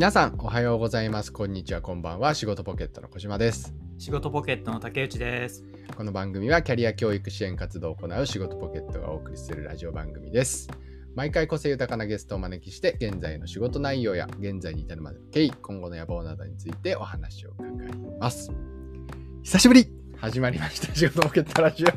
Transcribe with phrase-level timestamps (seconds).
[0.00, 1.30] 皆さんおはようございます。
[1.30, 2.32] こんにちはこんばんは。
[2.32, 3.74] 仕事ポケットの小島です。
[3.98, 5.62] 仕事ポケットの竹内です。
[5.94, 10.70] この番組はキャリア教育支援活動を行う仕事ポケットがお送りするラジオ番組です。
[11.14, 18.50] 毎回個性豊かなゲストをお招きして現在の仕事内容や現在に至るまでの経緯今後の野望などについてお話を伺います。
[19.42, 19.86] 久しぶり!
[20.16, 21.88] 始まりました仕事ポケットラジオ。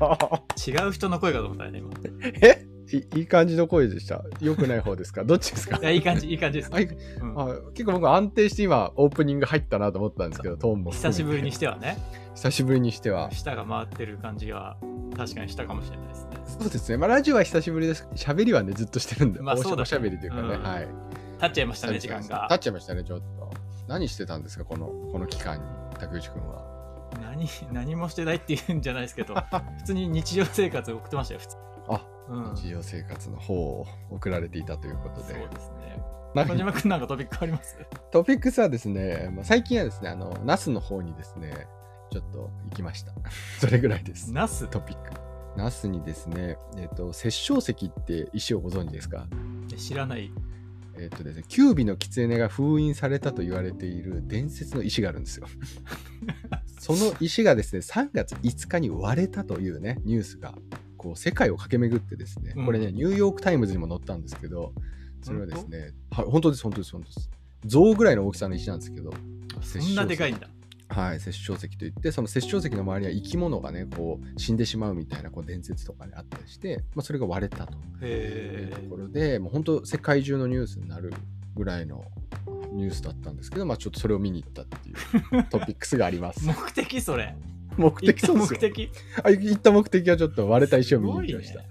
[0.59, 1.89] 違う人の声かと思ったよね、今。
[1.89, 4.23] いえいいい感じの声でした。
[4.41, 5.23] 良くない方ですか？
[5.25, 5.79] どっちですか？
[5.81, 6.71] や、いい感じ、いい感じです。
[6.73, 6.83] あい。
[6.85, 7.39] うん。
[7.39, 11.97] あ結構僕安定して今オープニング入ったなと思ったんですけどトーンも久しぶりにしてはね、
[12.35, 13.31] 久しぶりにしては。
[13.31, 14.77] 舌が回ってる感じは
[15.15, 16.29] 確かにしたかもしれないですね。
[16.59, 16.97] そうですね。
[16.97, 18.07] まあラジオは久しぶりです。
[18.15, 19.81] 喋りはねずっとしてるんで、まあそうだね。
[19.83, 20.63] おしゃべりというかね、うん。
[20.63, 20.87] はい。
[21.39, 22.47] 経っちゃいましたね、時間が。
[22.49, 22.55] 経。
[22.55, 23.53] っちゃいましたねちょっと。
[23.87, 24.65] 何してたんですか？
[24.65, 25.63] このこの期間に
[25.99, 26.71] 竹内くんは。
[27.21, 29.35] 何、何もしてないって言うんじゃないですけど、
[29.77, 31.57] 普通に日常生活を送ってましたよ、普通。
[32.55, 35.33] 日常生活の方を送られていたということで。
[35.33, 36.01] そうですね。
[36.35, 37.77] なんか小島くんなんかトピックあります？
[38.11, 41.67] トピックスはですね、まあ、最近はですねあの那須の方にですね
[42.11, 43.13] ちょっと行きました。
[43.59, 44.31] それぐらいです。
[44.31, 44.67] 那須？
[44.69, 45.11] トピック。
[45.55, 49.27] 那須にですねえっ、と殺生石って石をご存知ですか？
[49.77, 50.31] 知らない。
[50.95, 55.47] えっ、とですね、キュービの狐が封印されたと言われている伝説の石があるんですよ。
[56.79, 60.53] その石がですね、3月5日に割れたというね、ニュースが、
[61.03, 64.73] こう、世界を駆け巡ってですね、うんこれね、ニューヨークタイムズにも載ったんですけど、
[65.21, 67.29] それはですね、はい、本当です、本当です、本当です。
[67.65, 69.11] 象ぐらいの大きさの石なんですけど、
[69.61, 70.47] そんなでかいんだ。
[70.89, 77.73] はい、殺生石といって、その殺生石の周りには生き物がね、こう、死んでしまうみたいなこう伝説とかね、あったりして、まあ、それが割れたと。
[78.01, 79.01] へとこえ。
[79.01, 81.13] ろで、もう本当世界中のニュースになる
[81.55, 82.05] ぐらいの
[82.73, 84.91] ニュースだったんですけど、まあちょっとそれを見に行ったってい
[85.39, 86.45] うトピックスがあります。
[86.45, 87.35] 目的それ。
[87.77, 88.91] 目的そうですよ目的。
[89.23, 91.59] あ行った目的はちょっと割れた石を見に行きました。
[91.59, 91.67] ね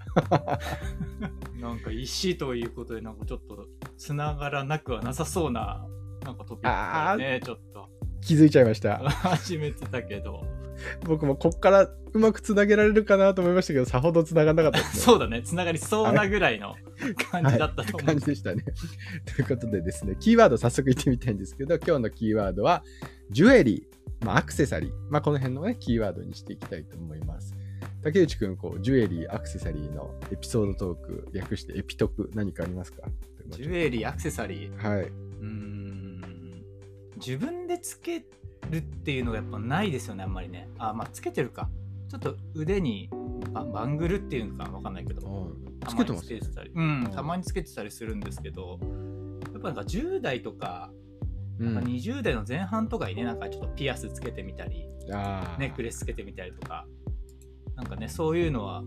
[1.61, 5.85] なんか石ということでなんかちょっとつながらなくはなさそうな
[6.25, 7.89] なんかトピックねちょっと
[8.21, 8.97] 気づいちゃいました。
[8.97, 10.45] 始めてたけど
[11.05, 11.81] 僕もこっから
[12.13, 15.01] うまくつなげられるかなと思いましたけど、さほどつながんなかったですね。
[15.03, 16.75] そうだねつながりそうなぐらいの
[17.31, 18.63] 感じだったと思う、感じでしたね。
[19.35, 22.83] ということでですね、キーワード早速言ってみたいんですけど、今日のキーワードは、
[23.31, 27.53] ジュエリー、まあ、アクセサリー、まあ、この辺のね、キーワードにしていきたいと思います。
[28.01, 33.07] 竹内くん、こう、ジュエリー、アクセサリーのエピソードトーク、略してエピトク、何かありますか？
[33.49, 34.77] ジュエリーアクセサリー？
[34.77, 35.03] はい。
[35.03, 36.63] うーん。
[37.17, 38.25] 自分でつけ
[38.69, 40.69] るっていうのがやっぱないですよねあんまりね。
[40.77, 41.69] あまあつけてるか。
[42.09, 43.09] ちょっと腕に
[43.51, 45.51] ババングルっていうのかわかんないけど。
[45.87, 48.79] つけてますたまにつけてたり、うん、たまにつけてたりするんですけど、
[49.53, 50.91] やっぱなんか10代とか、
[51.67, 51.75] うん。
[51.75, 54.87] なんか20代の前半とかにね、なんかちょっとピアスつけてみたり、
[55.59, 56.85] ネックレスつけてみたりとか、
[57.75, 58.83] なんかね、そういうのは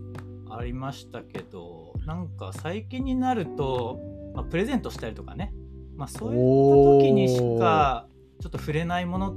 [0.50, 3.98] ありましたけど、なんか最近になると、
[4.34, 5.52] まあ、プレゼントしたりとかね、
[5.96, 8.06] まあそういった時にしか
[8.40, 9.34] ちょっと触れないもの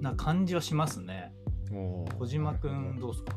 [0.00, 1.32] な感じはしますね。
[2.18, 3.36] 小島くんどうですか？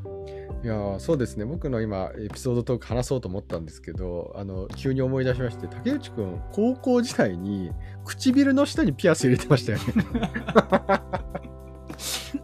[0.63, 1.46] いやーそうですね。
[1.46, 7.72] 僕の今エピソードトーク話そうと思ったんですけどあの急に思い出しまして竹内くん高校時代に
[8.06, 9.84] 唇の下にピアス入れてましたよね。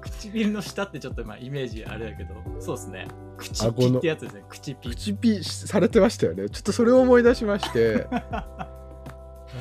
[0.01, 3.07] 唇の下ってちょっと今イメージあれだけどそうですね。
[3.37, 4.43] 口ピってやつですね。
[4.49, 6.49] 口ピ口ピされてましたよね。
[6.49, 8.07] ちょっとそれを思い出しまして。
[8.11, 8.17] や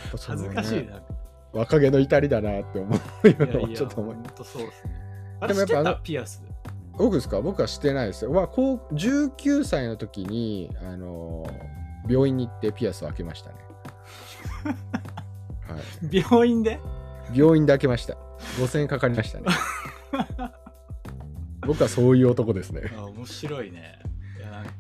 [0.09, 1.01] っぱそのね恥ずかしいな、
[1.53, 5.06] 若気の至りだなって思う今のいやいやちょっと思いほんとそうですね
[5.41, 6.03] あれ知ってでもやっぱあのた？
[6.03, 6.43] ピアス。
[6.99, 7.41] 僕ですか？
[7.41, 11.47] 僕はしてないですよ、まあ、こう19歳の時にあの
[12.09, 13.57] 病院に行ってピアスを開けましたね。
[15.69, 15.77] は
[16.11, 16.17] い。
[16.25, 16.81] 病院で？
[17.35, 18.15] 病院で開けました。
[18.59, 19.47] 5000円かかりましたね。
[21.67, 22.83] 僕はそういう男ですね。
[22.97, 23.99] あ面白いね。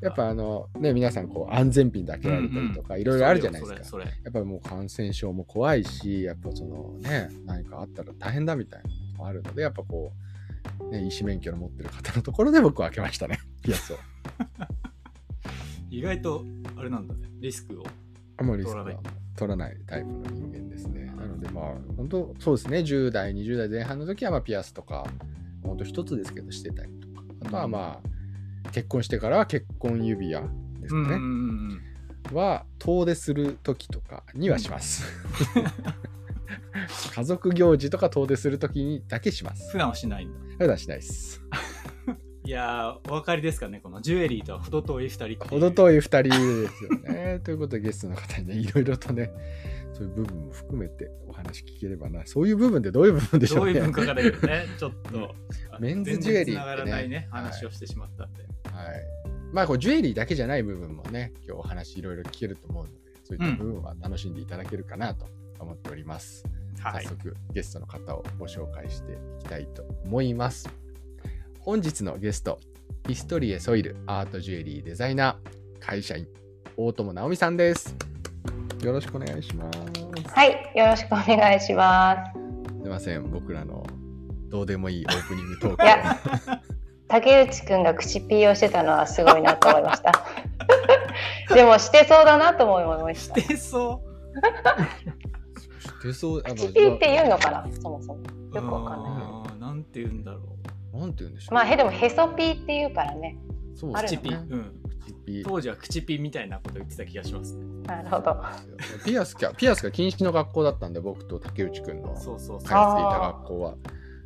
[0.00, 3.84] いやっぱあのね、皆さんこう安全ピンで開けられたりとか、いろいろあるじゃないですか。
[3.84, 4.16] それそれ。
[4.24, 10.25] やっぱもう感染症も怖いし、やっぱそのね、何かあったら大変だみたいなのもあるので、やっぱこう、
[10.90, 13.98] ね、医師免許の持ってる方のところで僕は開けましたね、ピアスを。
[15.90, 16.44] 意外と
[16.76, 17.86] あれなんだねリスクを
[18.36, 18.86] あんまりリスクは
[19.36, 21.06] 取らないタイプの人間ですね。
[21.06, 21.64] なのでまあ、
[21.96, 25.06] 本当そうですね、10代、20代前半の時はまあピアスとか、
[25.62, 28.00] 本当一つですけどしてたりとか、あとはま
[28.64, 30.42] あ、結婚してからは結婚指輪
[30.80, 31.02] ですかね。
[31.02, 31.96] うんうんうん
[32.32, 35.04] は遠出する時とかにはします。
[37.14, 39.70] 家族行事とか遠出する時にだけします。
[39.72, 41.42] 普段はしないんだ普段しないです。
[42.44, 47.40] いやーお分かりですかねこのジュエリーとは程遠い2人程遠い2人ですよね。
[47.44, 49.32] ということでゲストの方にね、いろいろとね、
[49.92, 52.24] そういう部分も含めてお話聞ければな。
[52.24, 53.74] そういう部分でどういう部分でしょうね。
[53.74, 55.34] どういう文化かだけどね、ちょっと。
[55.80, 58.42] メンズジュエリーってねいね、はい話をしてしまったんで。
[58.42, 58.46] はい。
[59.52, 65.26] まあ、こうジュエリーだけじゃない部分もね、今日お話いろいろ聞けると思うので、そういった部分は楽しんでいただけるかなと
[65.58, 66.44] 思っております。
[66.80, 70.68] はい早速ゲストの方をご紹介していきたいと思います。
[71.60, 72.60] 本日のゲスト、
[73.08, 76.28] ヒストリエソイルアートジュエリーデザイナー、会社員、
[76.76, 77.96] 大友直美さんです。
[78.82, 80.30] よろしくお願いします。
[80.30, 82.32] はい、よろしくお願いします。
[82.32, 83.84] すみません、僕らの
[84.48, 86.20] どうでもいいオープニングトークいや
[87.08, 90.12] 竹内くんが口ピーをしてたのはすごいなと思いました。
[91.54, 93.40] でもしてそうだなと思いました。
[93.40, 94.02] してそ
[96.06, 98.20] 手相あの口ピーって言うのかな、そもそも。
[98.52, 100.40] うよくわかんないあーなんて言うんだろ
[100.98, 101.54] なんて言うんでしょう。
[101.54, 103.38] まあ、へでもへそピーって言うからね。
[103.74, 108.36] そううある口ピのかなうん口ピー当時は口ピみたいなこと言ってた気がしますねなるほど。
[109.04, 113.74] ピアスかピアスが禁止の学校だったんで、僕と竹内くんの通ってそうそうそういた学校は。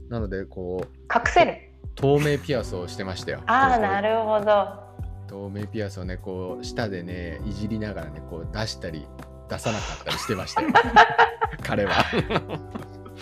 [0.08, 1.56] なので、こう、隠せる。
[1.94, 3.42] 透明ピアスをしてましたよ。
[3.46, 4.90] ああ、なるほど。
[5.28, 9.06] 透明ピアスをね、こう、舌でね、いじりながらね、こう出したり、
[9.50, 10.68] 出さなかったりしてましたよ。
[11.62, 11.92] 彼は。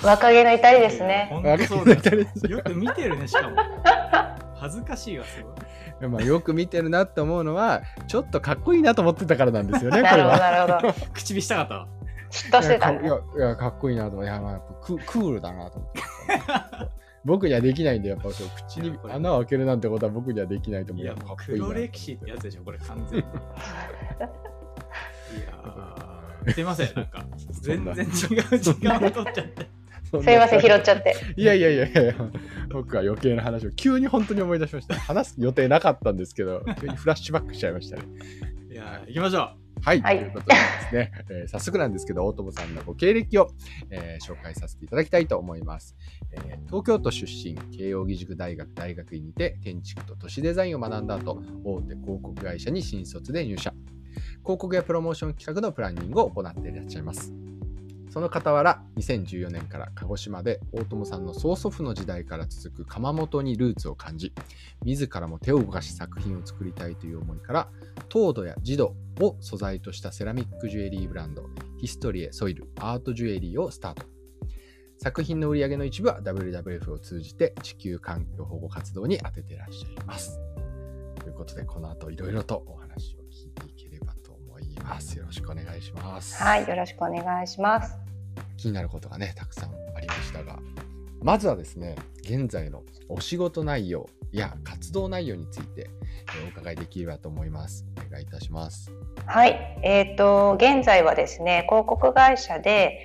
[0.02, 1.28] 若気の至りですね。
[1.30, 3.56] 本当そうだ若気の至りよく見てるねしかも
[4.56, 5.50] 恥ずかしいわすご
[6.06, 10.66] いまあ、よく見てるなって思うのは、ちょっとかっこいいなと思ってたからなんですよね、 なるほど、彼は。
[10.68, 11.08] なるほど。
[11.12, 11.74] 口火したかった？
[11.74, 11.88] わ
[12.30, 13.00] 嫉妬してたね。
[13.02, 16.02] いやかいやかっこいいなと思っていや、まあ、ククールだなと思って。
[17.24, 21.04] 僕にはできないんで、やっぱそう口に穴を開けるなんてことは僕にはできないと思う。
[21.04, 23.26] いやもう黒歴史ってやつでしょこれ完全に い
[25.44, 25.97] やー
[26.52, 27.24] すいませんなんか
[27.60, 29.78] 全然違う時間を取っちゃって
[30.08, 31.14] つすいません、拾っちゃって。
[31.36, 32.14] いやいやいやいや、
[32.70, 34.98] 僕は余計な話を急に本当に思い出しました。
[34.98, 38.02] 話す予定なかったんですけど、急にフラッシュバックしちゃいましたね。
[38.70, 43.50] いやー行きましょうはい、はいということでですね、 えー早速なんですけど、大友さんのご経歴を、
[43.90, 45.96] えー紹介させていただきたいと思います、
[46.32, 53.72] えー東京都出身、慶應義塾大学大学院にて建築と都市デザインを学んだ後、大手広告会社に新卒で入社。
[54.48, 57.34] 広告やプロモーション企画のプランニングを行っていらっしゃいます。
[58.10, 64.32] その傍ら、2014年から鹿児島で大友さんの曽祖父の時代から続く窯元にルーツを感じ、
[64.86, 67.68] 自らも手を動かし作品を作りたいという思いから、
[68.08, 71.44] 糖度や磁度を素材としたセラミックジュエリーブランド、
[71.76, 74.06] ヒストリエソイルアートジュエリーをスタート。
[74.96, 80.40] 作品の売り上げの一部は WWF を通じて地球環境保護活動に充てていらっしゃいます。
[81.20, 82.77] ということで、この後いろいろとお
[84.78, 85.18] と思います。
[85.18, 86.42] よろしくお願いします。
[86.42, 87.96] はい、よろしくお願いします。
[88.56, 90.58] 気になることがね、たくさんありましたが、
[91.22, 95.90] まずはですね、現在のお仕事内容や活動内容について
[96.34, 97.86] えーお伺いできればと思います。
[98.06, 98.92] お願いいたします。
[99.26, 102.98] はい、えっ、と現在はですね広告会社で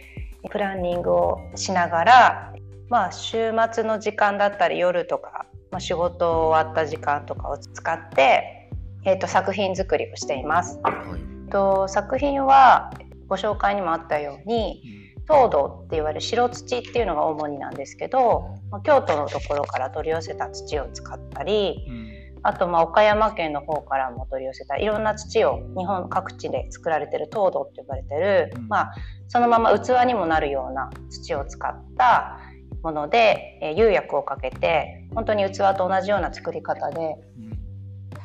[0.51, 2.53] プランニングをしながら、
[2.89, 8.69] まあ週末の時間だったり夜とか、まあ、仕事終わった時間とかを使って、
[9.05, 10.79] えっ、と作品作りをしています。
[10.83, 11.32] はい。
[11.53, 12.91] と作品は
[13.27, 14.81] ご紹介にもあったように
[15.27, 22.13] 糖土っていわれる白土っていうのが主になんですけど、まあ京都のところから取り寄せた土を使ったり、うん。
[22.45, 28.67] あとまあ岡山県の方からも取り寄せたいろんな土を日本各地で作られてる糖土って呼ばれてる、うん。
[28.67, 28.93] まあ、
[29.29, 32.39] そのまま器にもなるような土を使った
[32.81, 37.53] もので、えー釉薬をかけて本当に器と同じような作り方でうん。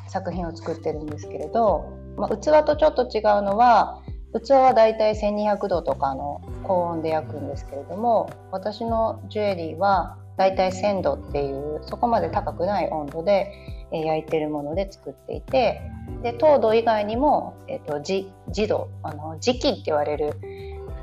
[0.09, 4.01] 作品を作ってるんですけれど、まあ、器とちょっと違うのは
[4.43, 13.51] 器はだいたい1200度とかの高温で焼くんですけれども私のジュエリーはだいたい1000度っていうそこまで高くない温度で
[13.91, 15.81] 焼いてるもので作っていて
[16.21, 20.35] で糖度以外にも、えー、とじ磁度あの磁器って言われる、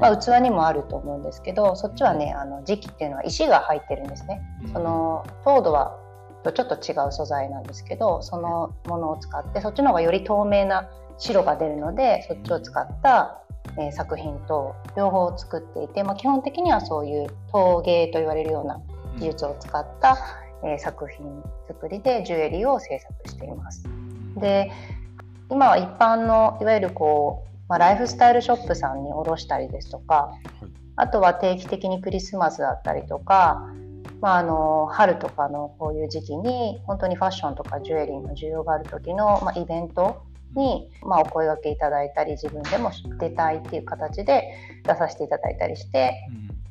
[0.00, 4.40] まあ、器にもあると思うんですけどそっちはねあの磁器っていうのは石が入ってるんですね。
[4.72, 5.96] その糖度は
[6.46, 10.88] とちょっと違う素材なんですけどそのものを使ってそっちの方がより透明な
[11.18, 13.40] 白が出るのでそっちを使った、
[13.78, 18.80] えー作品と両方作っていて、まあ、基本的にはそういう陶芸と言われるような
[19.18, 20.16] 技術を使った、
[20.62, 23.88] えー作品作りでジュエリーを制作しています。
[24.36, 24.70] で
[25.48, 30.32] 今は一般のいわゆるこう、まあ、ライフスタイルショップさんに卸したりですとか、
[30.96, 33.62] あとは定期的にクリスマスだったりとか、
[34.20, 40.22] まあ、あの春とかのこういう時期に本当にファッションとかジュエリーの需要がある時の、まあ、イベント
[40.54, 44.44] に、まあ、お声掛けいただいたり自分でも出たいっていう形で
[44.84, 46.14] 出させていただいたりして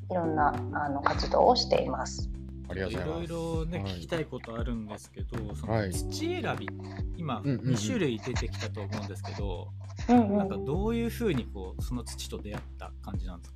[0.10, 2.30] いろんなあの活動をしています。
[2.68, 3.24] ありがとうございます。
[3.26, 6.68] いろいろね、はい聞きたいことあるんですけど、そはいの土選び、
[7.16, 9.68] 今うんうんうん2種類出てきたと思うんですけど、
[10.10, 13.55] うんうんなんかどういうふうにこうその土と出会った感じなんですか？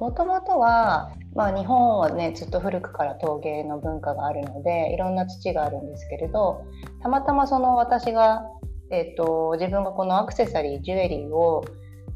[0.00, 6.64] もともとは、まあ、日本はねずっと古くから陶芸の文化があるのでいろんな土があるんですけれど
[7.02, 8.44] たまたまその私が、
[8.90, 11.64] えっと自分がこのアクセサリージュエリーを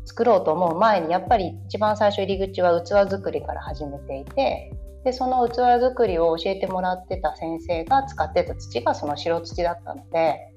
[0.06, 4.72] 作ろうと思う前にやっぱり一番最初入り口は器作りから始めていて
[5.04, 10.54] でその器作りを教えてもらってた先生が使ってた土がその白土だったので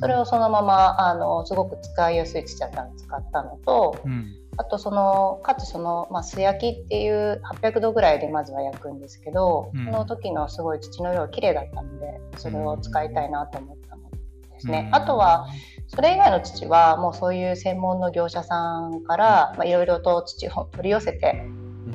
[0.00, 14.88] それをそのままあのすごく使いやすい土だったのを使ったのと、うん、あとそのかつその、まあ、素焼きっていう800度ぐらいでまずは焼くんですけど、うん、その時のすごい土の色が綺麗だったのでそれを使いたいなと思ったのですね。
[14.92, 15.46] あとは
[15.88, 21.44] それ以外の土はもうそういう専門の業者さんからいろいろと土を取り寄せて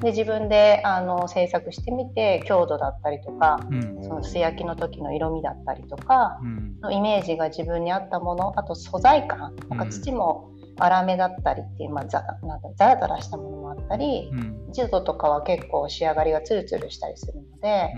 [0.01, 9.79] で自分であの制作してみて強度だったりとか、うん、その素焼きの時の色味だったりとか、うん、のイメージが自分に合ったものあと素材感なん。
[9.79, 17.93] か土も粗めだったりっていう、まあ、ザなんかザラザラしたものもあったり、うん、ジ度とかは結構仕上がりがツルツルしたりするので、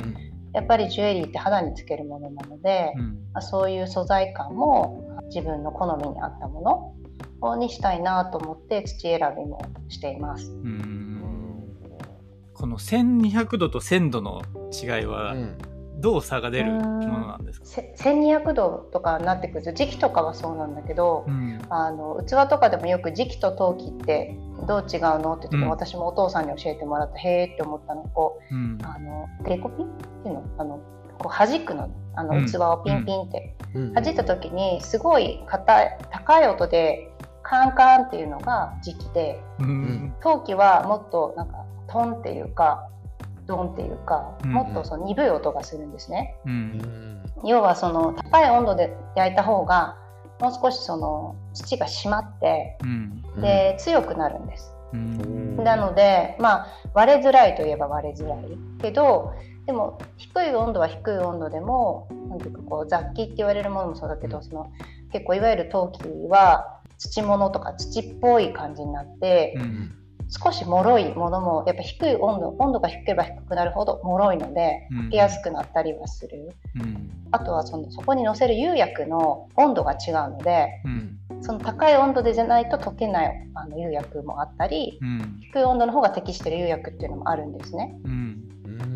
[0.54, 2.94] やっぱりジュエリーって肌につけるものなので、
[3.34, 6.96] まあ、そういう素材感も自分の好みに合ったも
[7.42, 10.52] のにしたいなと思って土選びもしています。
[10.52, 11.24] うん。
[12.54, 15.36] この1200度と1000度の違いは、
[16.02, 17.66] どう差が出るものなんですか、
[18.10, 24.36] うん、1200度とかになってくると時期とかはそうなんだけど、うん、あの器とかでもよく時期と陶器って
[24.68, 28.04] どう違うのって言って、うん、私もお父さんに教えてもらったへえって思ったの。
[28.04, 29.90] こう、うん、あのテレコピンっ
[30.24, 30.44] ていうの？
[30.58, 30.80] あの
[31.20, 33.56] こう弾くのあの器をピンピンって、
[33.94, 37.10] 弾いた時にすごい硬い高い音で
[37.44, 39.40] カンカンっていうのが時期で、
[40.22, 42.90] 陶器はもっとなんかトンっていうか
[43.46, 46.36] ドンっていうか、もっとその鈍い音がするんですね。
[46.46, 49.98] うん、要はその高い温度で焼いた方が
[50.40, 54.74] もう少しその土が締まって、うん、で強くなるんです。
[54.94, 58.46] うん、なのでまあ割れづらいといえば割れづらい。
[58.82, 59.34] けど
[59.66, 64.72] でも低い温度は低い温度でもなんていうかこう雑器って言われるものもそうだけどその
[65.12, 70.01] 結構いわゆる陶器は土物とか土っぽい感じになって、うん
[70.32, 88.00] 少し脆いものもやっぱ低い温度温度が低ければ低くなるほど脆いので溶けやすくなったりはする、うん、あとはそのそこにのせる釉薬の温度が違うので、うん、その高い温度でじゃないと溶けないあの釉薬もあったり、うん、低い温度の方が適してる釉薬っていうのもあるんですね。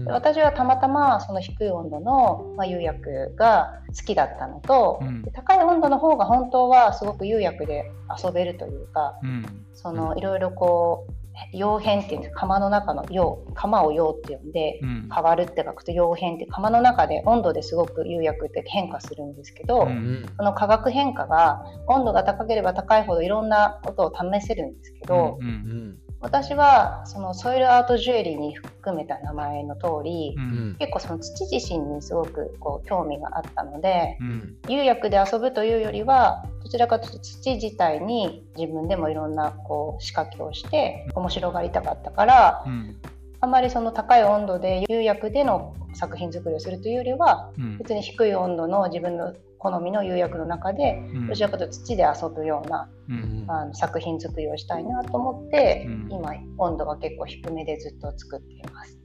[0.07, 7.91] 私はたまたまその低い温度の、まあ、釉薬が好きだったのと、うん、高い温度の方が本当はすごく釉薬で
[8.23, 42.97] 遊べるというか、うん、そのいろいろこう溶変っていうんです釜の中の溶釜を溶って呼んで、うん、変わるって書くと溶変って釜の中で温度ですごく釉薬って変化するんですけど、うん、その化学変化が温度が高ければ高いほどいろんなことを試せるんですけど、うん、私はそのソイルアートジュエリーに含めた名前の通り、うん、結構その土自身にすごくこう興味があったので、うん、釉薬で遊ぶというよりはどちらかというと土自体に自分でもいろんなこう仕掛けをして面白がりたかったから、うん、
[43.41, 49.33] あまりその高い温度で釉薬での作品作りをするというよりは、別に低い温度の自分の
[49.65, 58.99] 好みの釉薬の中で、どちらかというと土で遊ぶような、うん、あの作品作りをしたいなと思って、うん、今温度が結構低めでずっと作っています。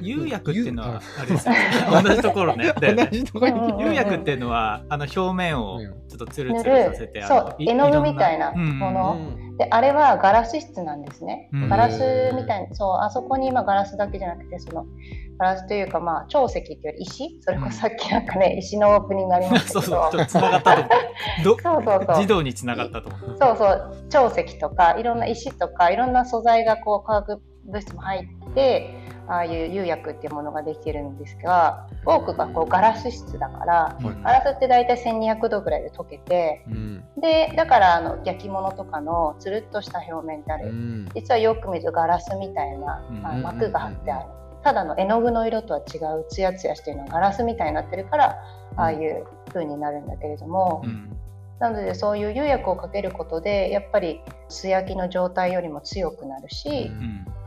[0.00, 1.56] 釉薬っていうのはあれですね。
[2.02, 2.72] 同じところね。
[2.80, 9.18] 釉薬っていうのは あの表面をちょっとツルツルさせてそう絵の具みたいなもの、
[9.58, 11.50] であれはガラス質なんですね。
[11.68, 14.86] ガラスみたいにそうあそこに今ガラスだけじゃなくてその
[15.36, 17.40] ガラスというかまあ長石っていう石？
[17.42, 19.80] それこそさっきなんかね、石のオープニングありましたけど。
[19.82, 20.82] そうそうちょっとつながったと
[21.42, 22.16] そうそうそう。
[22.20, 23.96] 児童につながったとそうそう。
[24.08, 28.94] 長石とかいろんな石とかいろんな素材がこう化学物質も入って
[29.28, 44.28] ああいう釉薬っていうものができてるんですが多くがこうガラス質だから、うん、ガラスって大体1200度ぐらいで溶けて、うん、でだからあの焼き物とかのつるっとした表面ってある、うん、実はよく見るとガラスみたいな、あ膜が張ってある、
[44.64, 48.38] ただの絵の具の色とは違うツヤツヤしてるのはガラスみたいになってるから
[48.76, 50.82] ああいう風になるんだけれども。
[51.60, 56.90] なのでそういう釉薬をかけることでやっぱり素焼きの状態よりも強くなるし、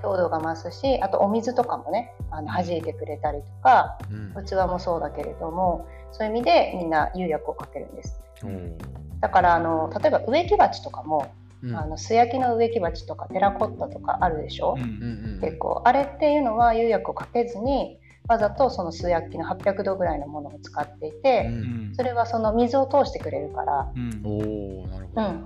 [0.01, 3.97] 強度が増すしあとお水とかもねあの弾いてくれたりとか、
[4.35, 8.77] うん、器もそうだけれどもそういう意味でみんな釉薬をかけるんです、うん、
[9.19, 11.31] だからあの例えば植木鉢とかも、
[11.63, 15.81] うん、あの素焼きの植木鉢とかテラコッタとかあるでしょ、うん、結構。
[15.85, 17.97] あれっていうのは釉薬をかけずに
[18.27, 23.91] わざとその素焼きの800度ぐらいのものを使っていて、うん、それはその水を通してくれるから、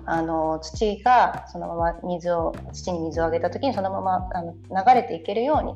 [0.06, 5.74] あの土がそのまま水を土に水をあげた時にそのままあの流れていけるように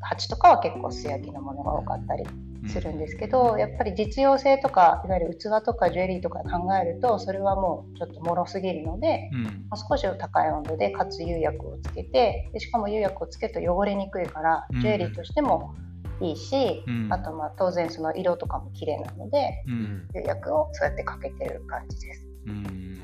[0.00, 2.24] 鉢とかは結構素焼きのものが多かったり
[2.68, 9.42] するんですけど、やっぱり実用性とかいわゆる器とかジュエリーとか考えるとそれはもうちょっと脆すぎるので、うん。
[9.44, 14.80] まあ少し高い温度でかつ釉薬をつけてでしかも釉薬をつけると汚れにくいからうん。
[14.80, 15.74] ジュエリーとしても
[16.20, 17.12] いいし、うん。
[17.12, 20.08] あとまあ当然その色とかも綺麗なのでうん。
[20.14, 22.26] 釉薬をそうやってかけてる感じです。
[22.46, 23.00] うん。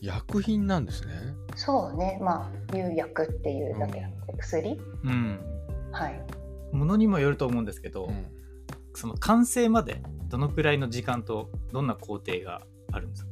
[0.00, 1.14] 薬品なんですね。
[1.56, 2.18] そうね。
[2.22, 4.80] まあ釉薬っていうだけなので薬。
[5.04, 5.38] うん。
[5.92, 6.22] はい。
[6.72, 8.26] ものにもよると思うんですけど、うん。
[8.94, 13.30] その完成までどのくらいの時間とどんな工程があるんですか？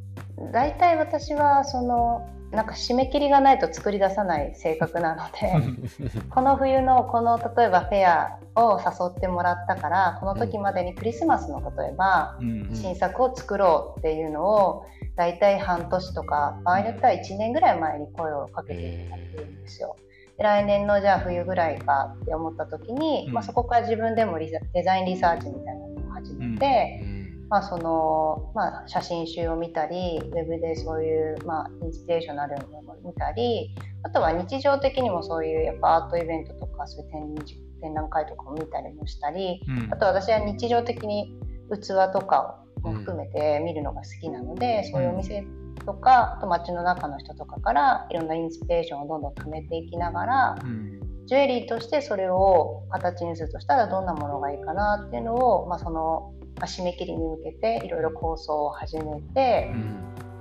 [0.52, 14.84] 大体私はそのなんか締め切りがないと作り出さない性格なので この冬のこの例えばフェアを誘ってもらったからこの時までにクリスマスの例えばうん新作を作ろうっていうのを
[15.16, 19.96] 大体半年とか場合によっては1年ぐらい前に声をかけてもらってるんですよ。
[20.38, 27.02] で来年のじゃあ冬ぐらいかって思った時に、うんまあ、そこから自分でもデザインリサーチみたいなのを始めて。
[27.50, 39.92] まあそのまあ、写真集を見たりウェブでそういう、まあ、インスピレーショナルなものを見たりあとは日常的にもそういうやっぱアートイベントとかそういう展示展覧会とかを見たりもしたりうん。
[39.92, 41.34] あと私は日常的に
[41.70, 45.44] 器とかも含めて見るのが好きなので、そういうお店
[45.84, 50.98] とかあと街の中の人とかからいろんなインスピレーションをどんどん貯めていきながらうん。
[51.26, 59.72] ジュエリーとしてそれを形にするとしたらどんなものがいいかなっていうのを、まあ、その、まあ、締め切りに向けていろいろ構想を始めて、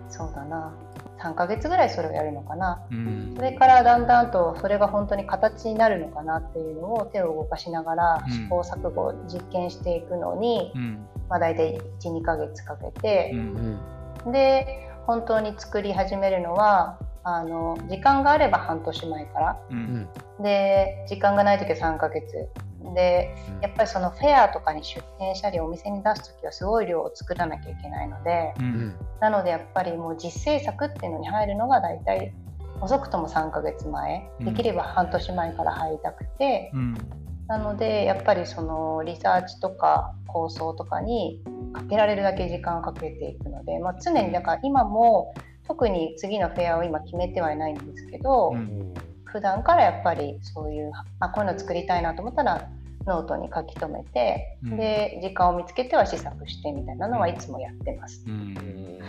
[0.10, 0.74] そうだな。
[1.20, 2.86] 3ヶ月ぐらいそれをやるのかな。
[2.92, 3.34] うん。
[3.36, 8.32] それからだんだんとそれが本当に形になるのかなっていうのを手を動かしながらうん。
[8.32, 11.06] 試行錯誤実験していくのに、うん。
[11.30, 14.32] まあ、大体12ヶ月かけてう、ん。
[14.32, 19.60] で本当に作り始めるのはあの時間があれば半年前から。
[19.72, 20.08] うん。
[20.42, 22.48] で時間がない時は3ヶ月
[22.94, 28.96] でやっぱりそのフェアとかに出店したりお店に出す時はすごい量を作らなきゃいけないのでうん。
[29.20, 32.34] なのでやっぱりもう実製作っていうのに入るのが大体
[32.82, 34.30] 遅くとも3ヶ月前。
[34.40, 34.46] うん。
[34.46, 36.98] できれば半年前から入りたくて、うん。
[37.48, 41.42] なのでやっぱりそのリサーチとか構想とかに
[41.74, 45.34] かけられるだけ時間をかけていくので、まあ、常にだから今も
[45.66, 48.94] 特に次のフェアを今決めてはいないんですけど、うん。
[49.26, 52.70] 普段からやっぱりそういうあこういうの作りたいなと思ったら
[53.08, 54.78] ノートに書き留めて、うん。
[54.78, 58.24] で時間を見つけては試作してみたいなのはいつもやってます。
[58.28, 59.00] うん。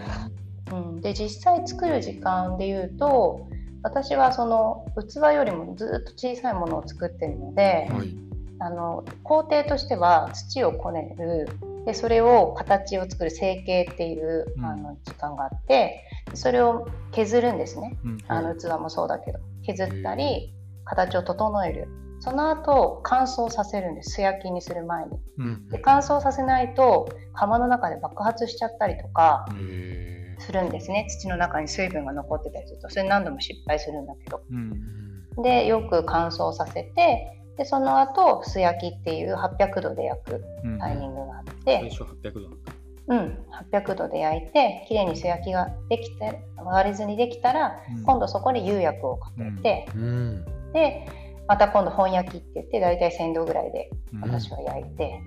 [0.71, 3.49] うん、で実際作る時間でいうと
[3.83, 8.15] 私はその器よりもずっと小さいものを作ってるので、はい。
[8.61, 11.49] あの工程としては土をこねる。
[11.87, 14.65] でそれを形を作る成形っていう、うん。
[14.65, 17.97] あの時間があってそれを削るんですね。
[18.05, 18.19] うん。
[18.29, 19.39] あの器もそうだけど。
[19.65, 21.89] 削ったり形を整える
[22.21, 24.13] その後乾燥させるんです。
[24.17, 25.13] 素焼きにする前に。
[25.39, 31.07] うんで乾燥させないと窯の中で爆発しちゃったりとかへするんですね。
[31.09, 32.89] 土の中に水分が残ってたりすると。
[32.89, 34.43] それ何度も失敗するんだけど。
[34.51, 34.99] うん
[35.43, 42.73] でよく乾燥させてでその後素焼きっていう800度で焼くうんタイミングがあっ最て、初800度なんだ。
[43.09, 43.39] うん、
[43.73, 50.45] 800度で焼いてきれいに素焼きができて割れずにできたら今度そこに釉薬をかけて、うん。
[50.73, 51.09] で
[51.49, 54.21] また今度本焼きって言って大体1000度ぐらいでうん。
[54.21, 55.21] 私は焼いて、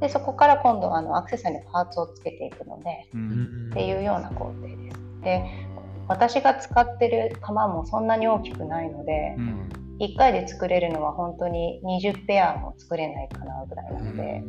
[0.00, 3.70] でそこから今度あのアクセサリーのパーツをつけていくのでうん。
[3.70, 5.00] っていうような工程です。
[5.24, 5.44] で
[6.08, 9.68] 私が使ってる釜もそんなに大きくないので、うん。
[9.98, 14.42] 1回で作れるのは本当に20ペアも作れないかなぐらいなので、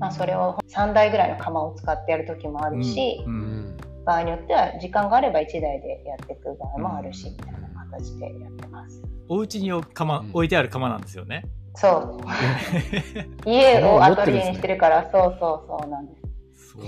[0.00, 3.36] まあ、それを3台ぐらいの釜を使ってやる時もあるし、ううん。
[3.36, 9.02] ん場合によっては時間があれば1台でやっていく場合もあるし、みたいな形でやってます。
[9.30, 10.30] お家に置く釜うん。
[10.30, 11.44] 置いてある釜なんですよね。
[11.76, 12.20] そう。
[13.48, 16.20] 家をアトリエにしてるからそうそうそうなんです。
[16.72, 16.80] そ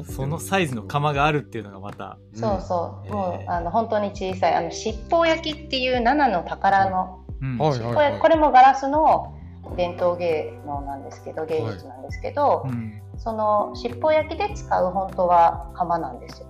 [0.00, 2.18] うそのサイズの釜があるっていうのがまた。
[2.34, 3.12] そうそう、うん。
[3.12, 7.56] もうあの本当に小さいあの七宝焼きっていう七の宝のうん。
[7.58, 7.94] はいはい。
[7.94, 9.34] これこれもガラスの
[9.76, 13.00] 伝統芸能なんですけど芸術なんですけど、うん。
[13.16, 16.49] その七宝焼きで使う本当は釜なんですよ。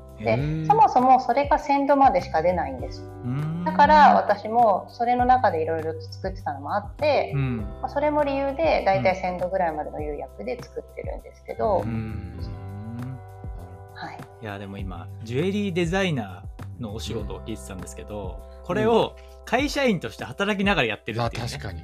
[0.66, 3.02] そもそもそれが1000度までしか出ないんです。
[3.24, 3.64] うん。
[3.64, 7.56] だから私もそれの中でいろいろと作ってたのもあって、うん。
[7.80, 12.38] まあ、それも理由でだいたい1000度ぐらいまでの釉薬で作ってるんですけど、うん。
[13.94, 21.82] はい、いやでも今ジュエリーデザイナーのお仕事を聞いてたんですけど、これを会社員として働きながらやってるあっていう、ね、確かに。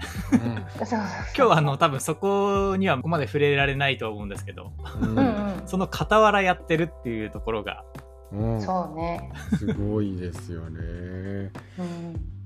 [0.79, 7.31] そうそう今日はあの多分そこにはここまで触れられないと思うんですけどうんその傍らやってるっていう。
[7.37, 7.85] ところが
[8.32, 8.60] うん。
[8.60, 10.80] そうね、すごいですよね。
[10.80, 11.50] うん、い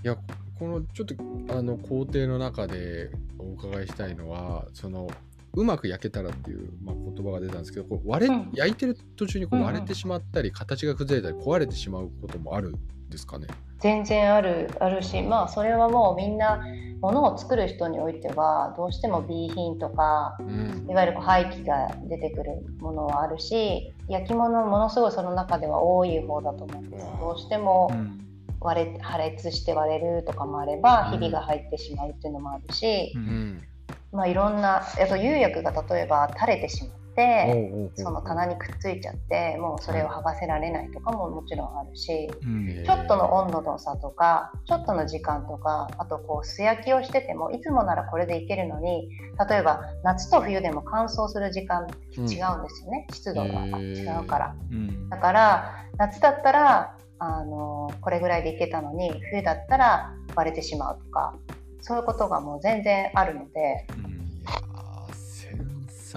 [0.02, 0.16] や
[0.58, 1.14] このちょっと
[1.56, 5.08] あの工程の中でお伺いしたいのはその
[5.54, 8.50] うまく焼けたらっていう、まあ、言葉が出たんですけどこう割れ、うん。
[8.54, 12.74] 焼いてる途中にこううんうん割れてしまったり、形が崩れたり壊れてしまうこともあるん
[13.10, 13.46] ですかね。
[13.80, 16.62] 全然あるあるしまあそれはもうみんな
[17.00, 20.86] ものを作る人においてはどうしても B 品とかうん。
[20.90, 27.06] いわゆるこう廃棄が出てくるものはあるし焼き物ものすごいその中では多い方だと思うんです。
[27.20, 28.16] どうしてもうん。
[28.62, 31.12] 割れ破裂して割れるとかもあればうん。
[31.12, 33.62] ひびが入ってしまうっていうのもあるし、うん。
[34.12, 42.30] まあ、いろんなあと釉薬が例えば垂れてしまっておうおうおうその棚にくっついちゃってもうそれを剥がせられないとかももちろんあるし。
[42.84, 49.08] ちょっとの温度の差とかちょっとの時間とかあとこう素焼きをしててもいつもならこれでいけるのに
[49.48, 54.56] 例えば夏と冬でも乾燥する時間違うんですよね、湿度が違うから。
[54.70, 55.08] うん。
[55.08, 61.34] だから夏だったらあのこれぐらいでいけたのに冬だったら割れてしまうとか
[61.82, 63.86] そういうことがもう全然あるので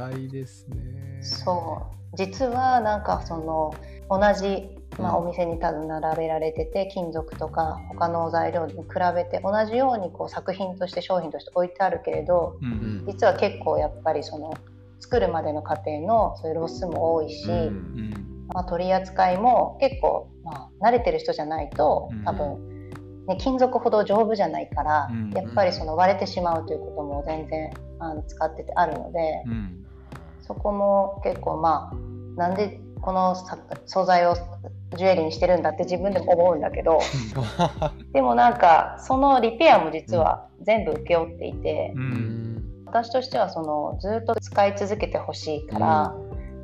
[0.02, 1.20] うんいやー繊細ですね。
[1.22, 1.82] そ
[2.14, 2.18] う。
[2.18, 3.74] 実はなんかその
[4.10, 5.26] 同じ、まあ、うん。
[5.26, 8.80] お店に多分並べられてて金属とか他の材料に比
[9.16, 13.06] べて同じようにこう作品として商品として置いてあるけれどううんん。
[13.08, 14.54] 実は結構やっぱりその
[15.00, 18.48] 作るまでの過程のそういうロスも多いし、うんうん。
[18.54, 22.24] まあ、取り扱いも結構、まあ、慣れてる人じゃないとうん。
[22.24, 22.90] 多分、
[23.28, 25.32] ね、金属ほど丈夫じゃないから、うん。
[25.32, 29.44] やっぱりその割れてしまうということも全然あの使っててあるので。
[29.48, 29.83] うん
[30.44, 34.36] そこも結構まあなんでこのさ素材を
[34.96, 37.00] ジュエリーにしてるんだって自分でも思うんだけど
[38.14, 42.06] でもなんかそのリペアも実は全部請け負っていてううん。
[42.40, 42.44] ん
[42.86, 46.16] 私としてはそのずっと使い続けてほしいから、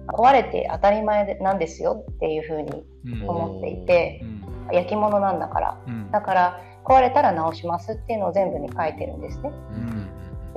[0.10, 3.28] 壊れて当たり前なんですよっていうふうにうん。
[3.28, 4.22] 思っていて
[4.68, 4.76] うん。
[4.76, 5.78] 焼き物なんだから。
[5.88, 6.12] うん。
[6.12, 9.52] だから壊れたら直しますっていうのを全部に書いてるんですね。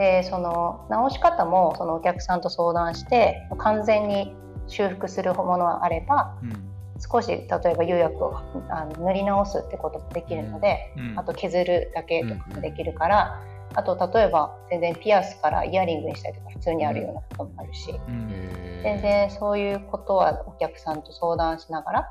[0.03, 4.35] うんでその直し方もそのお客さんと相談して完全に
[4.67, 6.73] 修復するものがあればうん。
[7.11, 8.39] 少し例えば釉薬を
[8.71, 11.19] あの塗り直すってこともできるので、うん。
[11.19, 13.43] あと削るだけとかもできるから、
[13.75, 18.29] あと例えば全然ピアスからイヤリングにしたりとか普通にあるようなこともあるし、うん。
[18.85, 22.09] 全然そういうことはお客さんと相談しながら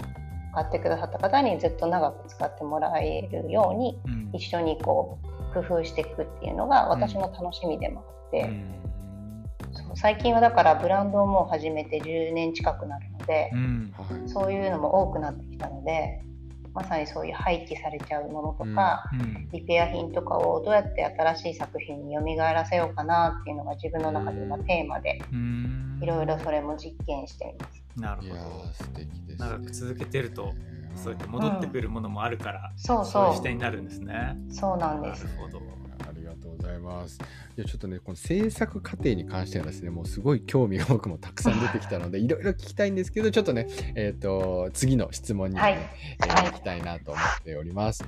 [0.54, 4.30] 買ってくださった方にずっと長く使ってもらえるようにうん。
[4.34, 8.42] 一緒にこう工夫していくっていうのが私の楽しみでもあって。
[8.44, 8.82] うん。
[9.74, 13.94] そう最近はだからブランドをもう始めて10年近くなるのでう、ん。
[13.98, 14.30] はい。
[14.30, 16.22] そういうのも多くなってきたので
[16.74, 19.50] まさにそういう廃棄されちゃうものとか、うん。
[19.52, 26.00] リペア品とかをどうやって新しい作品に蘇らせようかなっていうのが自分の中で今テーマでうん。
[26.02, 27.84] いろいろそれも実験しています。
[27.96, 28.34] なるほど。
[28.34, 29.50] ー素敵です、ね。
[29.50, 30.54] 長く続けてると
[30.96, 34.38] そうやって戻ってくるものもあるから、そうそういうそ視点になるんですね。
[34.50, 35.38] うそうなんですなる。
[35.38, 35.62] ほど。
[36.08, 37.20] ありがとうございます。
[37.58, 48.04] いやちょっとねこの制作過程に関してはですねもうすごい興味が僕もたくさん出てきたので いろいろ聞きたいんですけどちょっとねえっ、と次の質問に、ねはいえーはい行きたいなと思っております。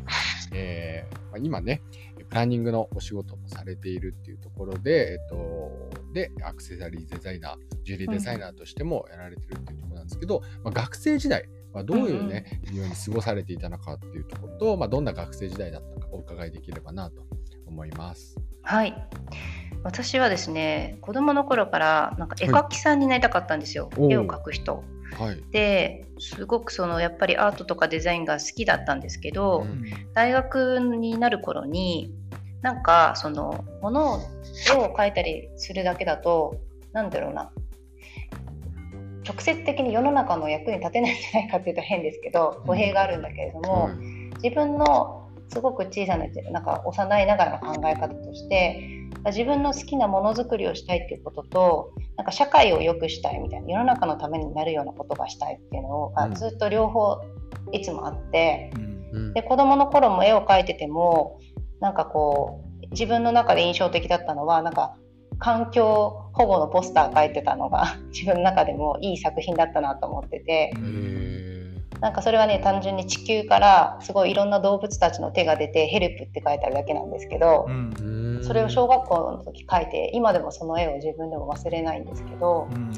[0.53, 1.81] えーまあ、今ね
[2.29, 11.45] プランニングのお仕事もされているっていうところで、えっと、でアクセサリーデザイナージュエリーデザイナーとしてもやられてるっていうところなんですけど、まあ、学生時代
[11.77, 17.23] はどういうね、ように過ごされていたのかっていうところと、まあ、どんな学生時代だったかお伺いできればなと
[17.67, 18.37] 思います。
[18.61, 19.07] はい。
[19.83, 24.83] 私はですね子供の頃からなんか絵描きさんになりたかったんですよ、おう絵を描く人。
[25.19, 25.43] はい。
[25.51, 29.83] ですごくそのやっぱりアートとかデザインが好きだったんですけど、うん
[30.13, 32.13] 大学になる頃に
[32.61, 34.19] なんかそのものを
[34.69, 36.61] 絵を描いたりするだけだと
[36.93, 37.51] なんだろうな
[39.25, 56.35] 直接的に世の中の役に立てないんじゃないかっていうと変ですけど語弊があるんだけれども、はい自分のすごく小さななんか幼いながらの考え方として自分の好きなものづくりをしたいっていうこととなんか社会を良くしたいみたいな世の中のためになるようなことがしたいっていうのがうん。
[56.35, 57.21] ずっと両方
[57.71, 58.71] いつもあって。
[58.75, 59.09] うん。
[59.13, 59.33] うん。
[59.33, 61.39] で子供の頃も絵を描いてても
[61.79, 64.97] なんかこう自分の中で印象的だったのはなんか
[65.43, 70.73] 環境保護のポスター描いてたのが 自分の中でもいい作品だったなと思ってて。
[71.99, 77.65] なんかそれはね単純に地球からすごいいろんな動物たちの手が出て「ヘルプ」って書いてあるだけなんですけど
[78.41, 82.91] それを小学校の時描いて今でもその絵を自分でも忘れないんですけどうん。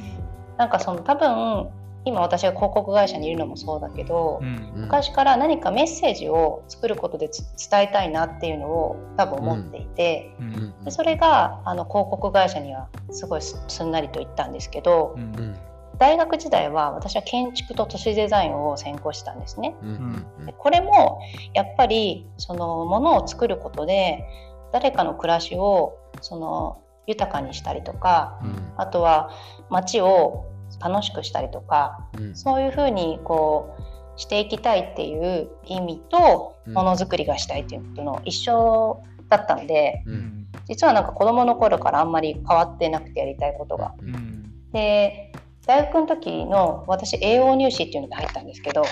[0.57, 1.69] なんかその多分
[2.05, 4.71] 今私が広告会社にいるのもそうだけど、うん。
[4.75, 10.45] 昔から何かメッセージを作ることでつ伝えたいなっていうのを多分思っていて、うん。
[10.45, 10.49] う
[10.81, 10.83] ん。
[10.83, 15.35] でそれがあの広告会社にはすごいすすんなりと言ったんですけど、うん。
[15.35, 15.55] うん。
[15.97, 19.75] 大学時代は私は建築と都市デザインを専攻してたんですね。
[19.81, 20.25] うん。
[20.39, 20.45] うん。
[20.45, 21.19] でこれも
[21.55, 24.23] やっぱりそのものを作ることで
[24.71, 28.73] 誰かの暮らしをその豊かにしたりとかうん。
[28.77, 29.31] あとは
[29.69, 30.45] 街を
[30.87, 32.35] 楽しくしたりとかうん。
[32.35, 33.75] そういうふうにこ
[34.15, 36.73] うしていきたいっていう意味とうん。
[36.73, 40.47] ものづくりがしたいっていうの一緒だったんでうん。
[40.67, 43.93] 実はなんか子供の頃からあんまり変わってなくてやりたいことが。
[43.99, 44.11] ううん。
[44.13, 45.31] んで
[45.65, 48.83] 大学の時の私栄養入試っていうので入ったんですけど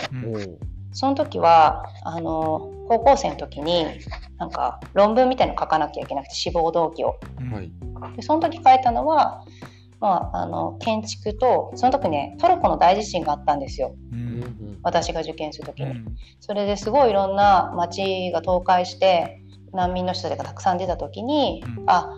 [0.91, 3.86] その時はあの高校生の時に
[4.38, 7.19] なんか論文みたいの書かなきゃいけなくて志望動機を。
[7.51, 7.71] はい。
[8.15, 9.45] でその時書いたのは、
[10.03, 13.95] まあ、あの建築とその時ねトルコの大地震があったんですよ。
[14.11, 14.39] ううん。
[14.41, 15.91] ん私が受験する時に。
[15.91, 16.17] うん。
[16.41, 21.89] それですごいいろんな町が倒壊して難民の人たちがたくさん出た時に、うん。
[21.89, 22.09] あ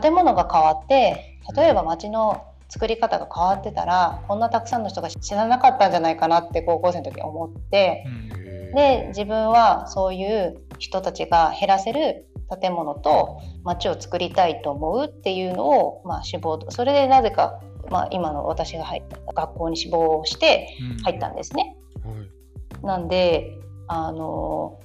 [0.00, 8.74] 建物が変わって例えば町の作り方が変わってたらこんなたくさんの人が死ななかったんじゃないかなって高校生の時思ってうん。
[8.74, 12.26] で自分はそういう人たちが減らせる
[12.60, 21.76] 建物と町を作りたいと思うっていうのを、まあ、志望それでなぜか、まあ、今の私が入った学校に志望をして入ったんですね。
[22.04, 22.10] は
[22.82, 22.84] い。
[22.84, 24.80] なんであの、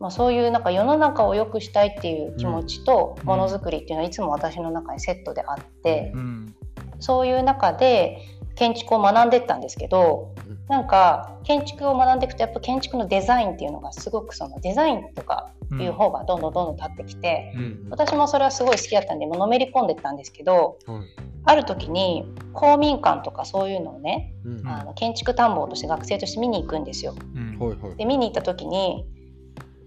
[0.00, 3.26] まあ、そういうなんか世の中を良くしたいっていう気持ちとうん。
[3.26, 6.54] ものづくりっていうのはいつも私の中にセットであって、うん。
[7.00, 8.18] そういう中で
[8.54, 17.86] 建築を学んでったんですけどうんなんか建築を学んでいくとやっぱ建築のデザインっていうのがすごくそのデザインとかいう方がどんどんどんどん立ってきて、うん。
[17.90, 21.06] 私もそれはすごい好きだったんでもうのめり込んでったんですけどはい。
[21.44, 24.68] ある時に公民館とかそういうのをねうん。
[24.68, 27.14] あの建築探訪として学生として見に行くんですよ。
[27.34, 27.58] うん。
[27.58, 27.96] はいはい。
[27.96, 29.06] で見に行った時に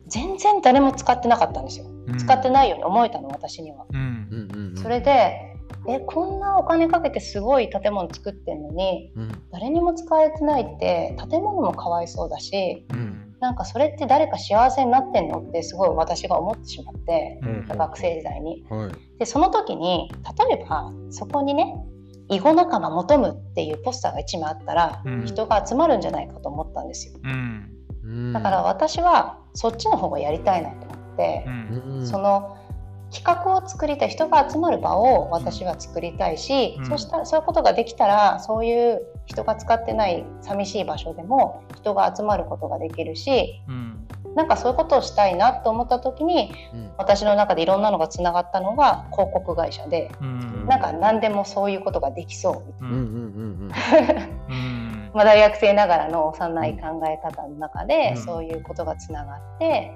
[0.07, 1.85] 全然誰も使ってなかったんですよ。
[2.07, 2.17] うん。
[2.17, 3.85] 使ってないように思えたの私には。
[3.87, 3.97] うん。
[4.31, 4.77] うんうんうん。
[4.77, 5.50] それで
[5.87, 9.31] えこんなお金かけてすごい建物作ってんのにうん。
[9.51, 13.35] 誰にも使えてないって建物もかわいそうだしうん。
[13.39, 17.77] なんかそれって誰か幸せになってんのってすごい私が思ってしまってうん。
[17.77, 18.65] 学生時代に。
[18.69, 18.91] はい。
[19.19, 20.11] でその時に
[20.49, 21.75] 例えばそこにね
[22.29, 25.25] 囲碁仲間求むっていうポスターが1枚あったら、うん。
[25.25, 27.13] 人が集まるんじゃないかと思ったんですよ。
[28.33, 31.45] だから私はそっちの方がやりたいなと思って
[32.05, 32.57] その
[33.11, 36.85] 企画を作りたい人が集まる場を私は作りたいし、うん。
[36.85, 44.07] そうしたらそういうことができたらそういう人が使ってない寂しい場所でも人が集まることができるしうん。
[44.33, 46.91] なんかそういうことをしたいなと思った時にうん。
[46.97, 50.65] 私の中でいろんなのがつながったのが広告会社でうん。
[50.67, 52.63] なんか何でもそういうことができそう。
[52.67, 54.27] みたいな、
[55.13, 58.23] まあ、大学生ながらの幼い考え方の中でうん。
[58.23, 59.91] そういうことがつながって、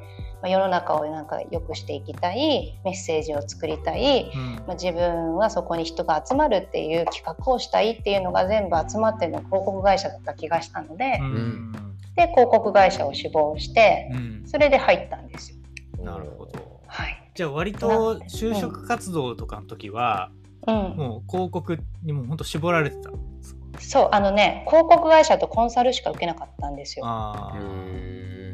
[0.46, 4.56] まあ、世の中をなんか良くしていきたいメッセージを作りたいうん。
[4.68, 11.72] まあ、自分はそこに人が集まるっていう企画をしたいっていうのが全部集まってるのが広告会社だった気がしたので、うん。
[12.16, 14.44] で広告会社を志望してうん。
[14.46, 15.58] それで入ったんですよ。
[15.98, 16.52] うんなるほど。
[16.86, 17.32] はい。
[17.34, 20.30] じゃあ割と就職活動とかの時は
[20.68, 23.62] うん、もう広告にも本当絞られてたんですか？
[23.80, 27.06] そうあのね広告会社とコンサルしか受けなかったんですよ。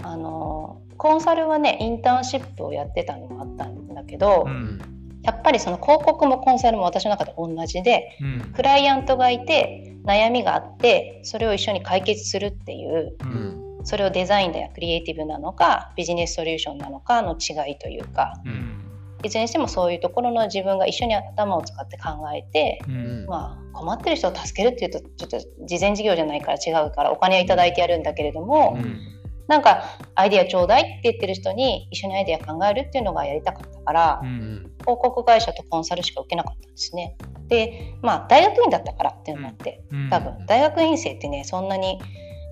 [0.03, 4.79] あのコンサルはねインターンシップをやってたのもあったんだけど、うん。
[5.23, 8.53] やっぱりその広告もコンサルも私の中で同じでうん。
[8.53, 13.81] クライアントがいて悩みがあってそれを一緒に解決するっていうううん。
[13.81, 18.77] んそれをデザインだやクリエイティブなのかビジネスソリューションなのかの違いというかうん。
[19.23, 23.25] いずれにしてもそういうところの自分が一緒に頭を使って考えて、うん。
[23.27, 29.83] まあ、困ってる人を助けるっていうとちょっと事前事業じゃないから違うからお金はいただいてやるんだけれども、うんなんか
[30.15, 34.31] アイデアちょうだいって言ってる人に一緒にアイデア考えるっていうのがやりたかったから、ううん。
[34.33, 37.15] ん広告会社とコンサルしか受けなかったんですね。
[37.47, 41.99] でまあ大学院だったからっていうのもあって、うん多分大学院生ってねそんなに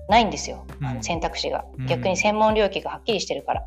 [0.08, 0.96] ないんですよ、あうん。
[0.96, 1.64] の選択肢が。
[1.78, 1.86] うん。
[1.86, 3.66] 逆に専門領域がはっきりしてるから、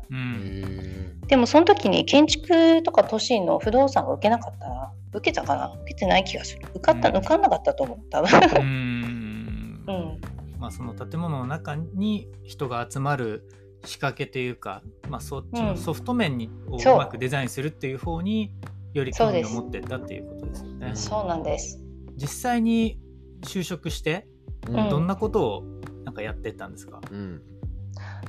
[1.26, 5.72] でもその時に建築とか都市の不動産が受けなかったな受けたかな？
[5.82, 6.62] 受けてない気がする。
[6.74, 7.16] 受かった、うん。
[7.16, 8.30] 受かんなかったと思う多分。
[8.56, 9.84] うん。
[9.86, 10.20] うん
[10.64, 13.46] まあその建物の中に人が集まる
[13.84, 16.96] 仕掛けというか、まあ、そっちのソフト面に、をうそう。
[16.96, 18.54] まくデザインするっていう方に
[18.94, 20.92] より興味を持ってったっていうことですよね。
[20.94, 21.78] そうなんです。
[22.16, 22.98] 実際に
[23.42, 24.26] 就職して
[24.66, 24.88] うん。
[24.88, 25.64] どんなことを
[26.06, 27.42] なんかやってったんですか、うん。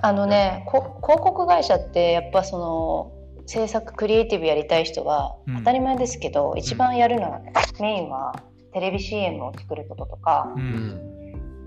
[0.01, 5.57] あのねこ広告会社ってやっぱその制作クリエイティブやりたい人はうん。
[5.59, 7.39] 当たり前ですけど、一番やるのは、
[7.79, 8.43] メインは
[8.73, 11.14] テレビ CM を作ることとか、ううんん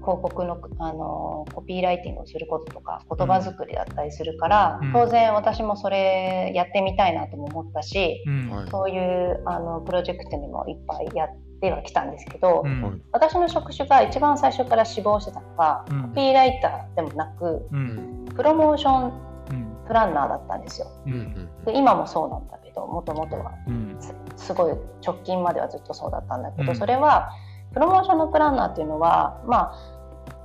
[0.09, 4.93] 広告のあのコピーライティングをすることとか言葉作りだったりするから、うん。
[4.93, 8.51] 当然私もそれやってみたいなとも思ったし、うん。
[8.51, 8.71] はい。
[8.71, 11.29] そういうあのプロジェクトにもいっぱいやっ
[11.61, 12.83] てはきたんですけど、うん。
[12.83, 12.93] はい。
[13.13, 16.03] 私の職種が一番最初から志望してたのが、うん。
[16.05, 18.25] コピーライターでもなくうん。
[18.35, 19.13] プロモーション
[19.51, 19.77] うん。
[19.87, 20.87] プランナーだったんですよ。
[21.07, 21.17] ううん。
[21.17, 23.53] んで今もそうなんだけどもともとは。
[23.67, 23.97] うん。
[24.01, 24.73] すすごい
[25.05, 26.79] 直近まではずっとそうだったんだけど、うん。
[26.79, 27.31] それは
[27.75, 29.98] プロモーションのプランナーっていうのはまあ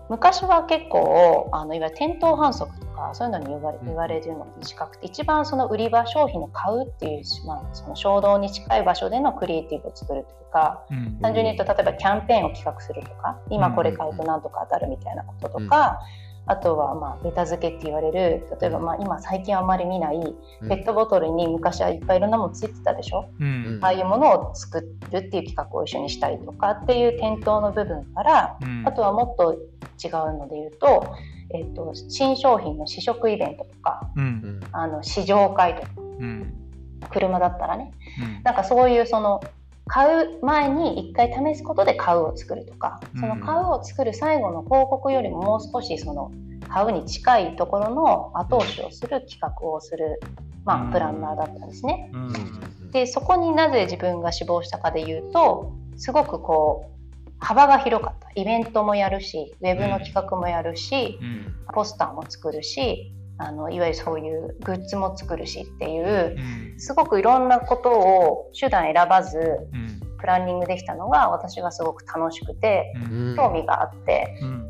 [0.10, 3.86] 昔は結構あのいわゆる店頭反則とかそういうのに言われうん。
[3.86, 11.20] 言われるのが近くて一番その売り場商品を買うっていう、まあ、その衝動に近い場所でのクリエイティブを作るというかうん。
[11.22, 16.00] 単純に言うと例えばキャンペーンを企画するとか今これ買うとなんとか当たるみたいなこととか、
[16.46, 20.70] あとはまあベタ付けって言われる例えばまあ今最近あんまり見ないうん。
[20.70, 28.84] ペットボトルに昔はいっぱいいろんなものついてたでしょ、うんああいうものを作るっていう企画を一緒にしたりとかっていう店頭の部分からうん。
[28.86, 31.16] あとはもっと違うので言うと,、
[31.54, 34.60] えっと新商品の試食イベントとかうんうん。
[34.72, 36.54] あの試乗会とかうん。
[37.10, 37.92] 車だったらね。
[38.22, 38.44] うん。
[38.44, 39.42] なんかそういうその
[39.88, 46.32] 買う前に一回試すことで買うを作るとかその買うを作る最後の広告よりももう少しその
[46.70, 50.20] 買うに近いところの後押しをする企画をする、
[50.66, 50.90] まうん。
[50.90, 52.12] あ、プランナーだったんですね。
[52.92, 58.30] でそこになぜ自分が志望したかで言うとすごくこう幅が広かった。
[58.36, 61.54] イベントもやるしウェブの企画もやるし、うん。
[61.74, 66.80] ポスターも作るしあのいわゆるそういうグッズも作るしっていううん。
[66.80, 70.00] すごくいろんなことを手段選ばずうん。
[70.20, 72.94] プランニングできたのが私がすごく楽しくて
[73.36, 74.38] 興味があって。
[74.42, 74.70] うん。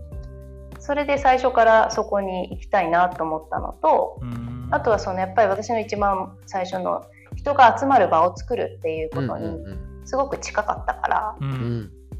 [0.79, 4.67] それで最初からそこに行きたいなと思ったのとうん。
[4.71, 9.57] あとはそのやっぱり私の一番最初の人が集まる場を作るっていうことに
[10.05, 11.35] すごく近かったから、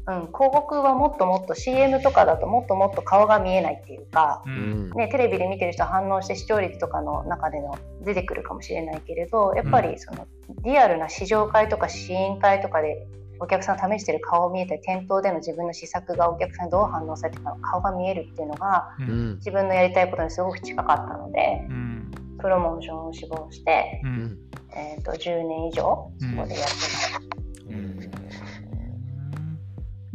[0.06, 4.90] ううん広告はもっともっと CM とかだともっともっと顔が見えないっていうか、ううん。
[4.90, 10.26] んね、テレビで見てる人は反応して視聴率とかの中での出てくるかもしれないけれどやっぱりその
[10.62, 13.06] リアルな試乗会とか試飲会とかで
[13.40, 19.32] お客さん試してる顔を見えたり店頭での自分の試作がお客さんにどう反応されてるかの顔が見えるっていうのがううん。
[19.32, 22.10] ん自分のやりたいことにすごく近かったのでうん。
[22.38, 24.14] プロモーションを志望して、ううん。
[24.14, 24.38] ん
[24.76, 26.74] えー、と10年以上そこでやって
[27.74, 28.13] ます。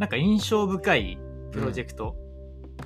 [0.00, 1.18] なんか印象深い
[1.52, 2.16] プロジェクト、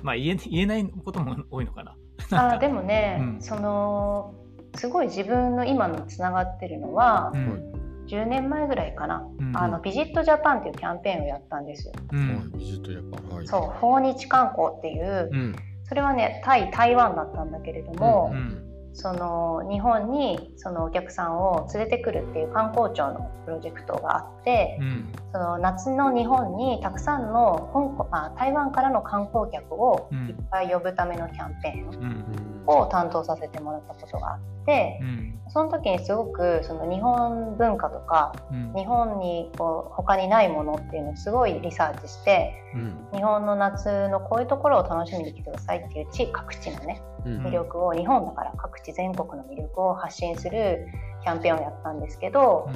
[0.03, 1.95] まあ言え言えないことも多いのかな。
[2.31, 3.41] あーでもね、うん。
[3.41, 4.33] その
[4.75, 7.71] すごい自分の今のつながってるのは、うん。
[8.07, 11.93] 10年前ぐらいかな、うんあのビジットジャパンっていうキャンペーンをやったんですよ。
[12.11, 12.51] うん。
[12.51, 13.47] ビジットジャパンはい。
[13.47, 15.55] そう訪日観光っていう、うん。
[15.85, 18.64] それはねタイ台湾だったんだけれども、うん
[18.95, 25.13] その日本にそのお客さんを連れてくるっていう観光庁のプロジェクトがあって、うん。
[25.33, 30.29] その夏の日本にたくさんの香港あ台湾からの観光客をうん。
[30.29, 32.63] いっぱい呼ぶためのキャンペーンうん。
[32.67, 35.39] を担当させてもらったことがあって、うん。
[35.49, 38.73] その時にすごくその日本文化とかうん。
[38.73, 43.07] 日本にこう他にないものっていうのをすごいリサーチしてうん。
[43.13, 50.87] 日本の夏のこういうところを楽しみに来てくださいっていう地各地のねうん魅力を日本だから各地全国の魅力を発信する
[51.23, 52.69] キャンペーンをやったんですけど、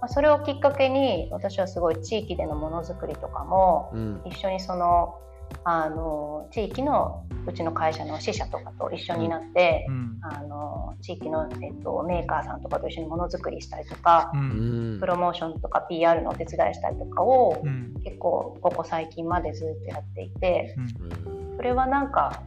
[0.00, 4.22] まあ、それをきっかけに私はすごい地域でのものづくりとかもうん。
[4.24, 5.18] 一緒にその
[5.64, 10.18] あの地域のうちの会社の支社とかと一緒になって、うん。
[10.22, 14.96] あの地域の、えっと、メーカーさんとかと一緒にものづくりしたりとか、ううん。
[14.96, 17.94] んプロモーションとか PR のお手伝いしたりとかを、うん。
[18.04, 21.56] 結構ここ最近までずっとやっていてうん。
[21.56, 22.42] それはなんか、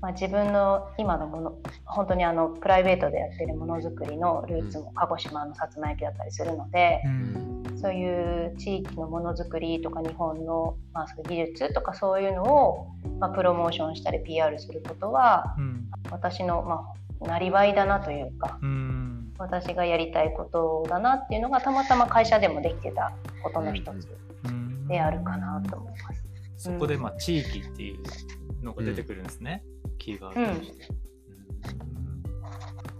[0.00, 7.56] まあ、自分の今のもの本当にあのプライベートでやってるものづくりのルーツも鹿児島のさつま焼きだったりするので、うん。
[7.80, 12.86] そういう地域のものづくりとか日本の、まあ、技術とかそういうのを、
[13.20, 15.88] まあ、プロモーションしたり PR することはうん。
[16.10, 16.84] 私の、ま
[17.20, 19.32] あ、なりわいだなというかうん。
[19.38, 24.08] 私がやりたいことだなっていうのがたまたま会社でもできてたことの一つ
[24.44, 24.88] うん。
[24.88, 26.26] であるかなと思います。
[26.56, 27.98] そこでまあ地域っていう
[28.66, 29.64] のが出てくるんですね、
[29.98, 30.92] キーワードとして、う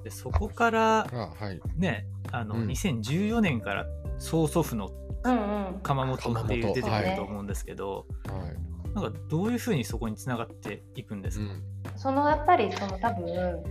[0.01, 0.03] ん。
[0.05, 1.61] でそこからあはい。
[1.77, 2.67] ねあの、うん。
[2.69, 3.87] 2014年から
[4.19, 4.91] 曽祖父の
[5.25, 5.81] うんうん。
[5.83, 7.11] 窯元っていう出てくはい。
[7.11, 8.95] ると思うんですけど、はい。
[8.95, 11.63] なんかどういうふうにそこにつながっていくんですか、うん。
[11.99, 13.63] そのやっぱりその多分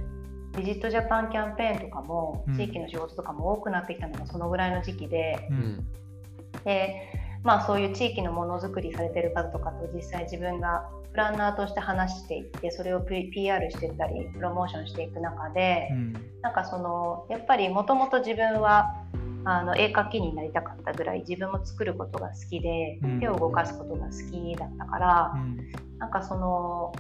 [0.58, 2.58] ビジットジャパンキャンペーンとかもうん。
[2.58, 5.88] 地域の仕事とかも多くなってきたのがそのぐらいの時期で、ううんん。
[6.63, 7.12] で
[7.43, 16.13] まあそういう地域のものづくりされてる方とかと実際自分がプランナーとして話していってそれを PR していったりプロモーションしていく中で、うん。
[16.41, 19.01] なんかそのやっぱりもともと自分は
[19.45, 23.19] あの絵描きになりたかったぐらい自分も作ることが好きで、うん。
[23.21, 25.57] 手を動かすことが好きだったから、うん。
[25.99, 26.93] なんかその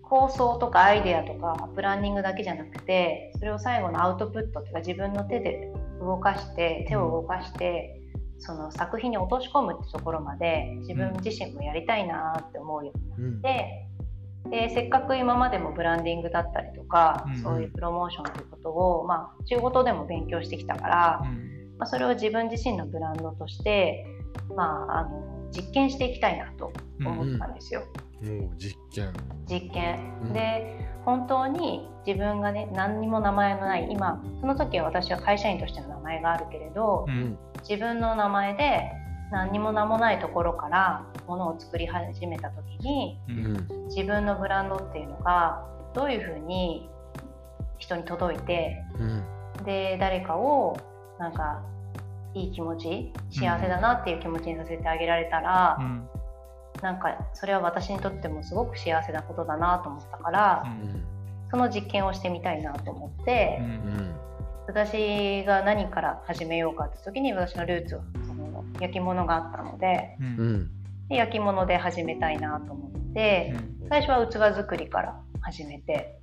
[0.00, 5.70] 構想とかアイデアとかプランニングだけじゃなくてそれを最後のアウトプットっていうか自分の手で
[6.00, 8.00] 動かして手を動かして、
[8.38, 13.86] その作品に落とし込むってところまで自分自身もやりたいなって思うようにうんなって
[14.50, 21.76] でせっかく今までもブランディングだったりとか、うんそういうプロモーションということを、まあ、仕事でも勉強してきたから、うん。
[21.78, 24.06] まあ、それを自分自身のブランドとして、
[24.54, 27.82] まあ、あの実験していきたいなと思ったんですよ。
[28.22, 29.12] もう実験。
[29.48, 37.38] 実験、うんで本当に自分がね何にも名前のない今その時は私は会社員としての名前があるけれど、うん
[37.68, 38.90] 自分の名前で
[39.32, 43.86] 何にも名もないところからものを作り始めた時にううんん。
[43.88, 45.64] 自分のブランドっていうのが
[45.94, 46.88] どういうふうに
[47.78, 49.64] 人に届いてうん。
[49.64, 50.76] で誰かを
[51.18, 51.62] なんか
[52.34, 56.08] いい気持ち幸せだなっていう気持ちにさせてあげられたら、うん
[56.82, 61.16] なんかそれは私にとってもすごく幸せなことだなと思ったから、うん
[61.50, 64.14] その実験をしてみたいなと思って、うん。
[64.66, 70.70] 私が何から始めようかって時に私のルーツはその焼き物があったのでうんうん。
[71.08, 73.54] で焼き物で始めたいなと思って、
[73.88, 76.18] 最初は器作りから始めて。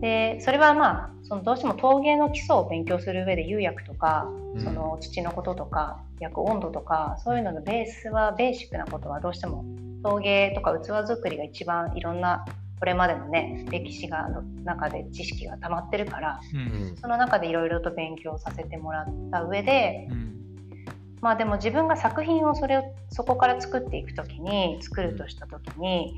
[0.00, 9.64] でそれはまあそのどうしても陶芸の基礎を勉強する上で釉薬とか、うんその土のこととか焼く温度とかそういうののベースはベーシックなことはどうしても
[10.02, 12.44] 陶芸とか器作りが一番いろんな
[12.80, 16.96] これまでのね歴史がの中で知識が溜まってるからううんん。
[16.96, 20.34] その中でいろいろと勉強させてもらった上でうん
[21.20, 26.14] まあでも自分が作品をそれをそこから作っていく時に作るとした時に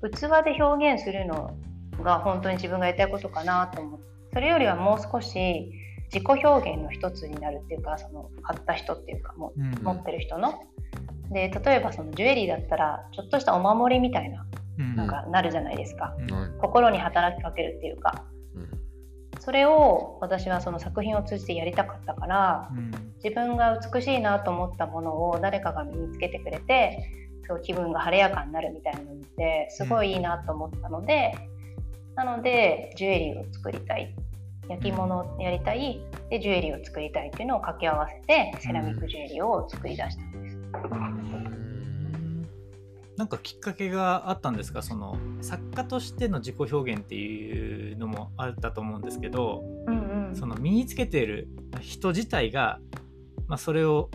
[0.00, 1.54] 器で表現するの
[2.02, 5.70] が本当に自分がやりたいことかなと思ってそれよりはもう少し
[6.12, 10.60] 自己表現の一つになるっていうかその買った人っていうかもう持ってる人の。
[11.30, 14.44] で例えばそのジュエリーだったらちょっとしたお守りみたいな
[14.78, 14.96] うん。
[14.96, 16.14] なんかなるじゃないですか。
[16.18, 16.34] うん。
[16.34, 16.50] はい。
[16.60, 18.24] 心に働きかけるっていうか。
[18.54, 19.40] うん。
[19.40, 22.90] それを私はその作品を通じてやりたかったからうん。
[23.22, 27.10] 自分が美しいなと思ったものを誰かが身につけてくれて
[27.48, 31.34] そう気分が晴れやかになるみたいなのってすごいいいなと思ったので、
[32.16, 34.14] なのでジュエリーを作りたい。
[34.66, 36.00] 焼き物をやりたい。
[36.30, 40.56] でジュエリーを作りたいっていうのを掛け合わせてセラミックジュエリーを作り出したんです。
[43.16, 44.82] なんかきっかけがあったんですか？
[44.82, 50.34] その作家としての自己表現っていうのもあったと思うんですけどうんうん。
[50.34, 51.46] その身につけている
[51.80, 52.80] 人自体が、
[53.46, 54.08] まあ、それを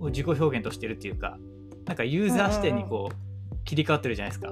[0.00, 1.36] 自己表現としてるっていうか
[1.84, 4.50] なんかユーザー視点にこう切り替わってるじゃないですか。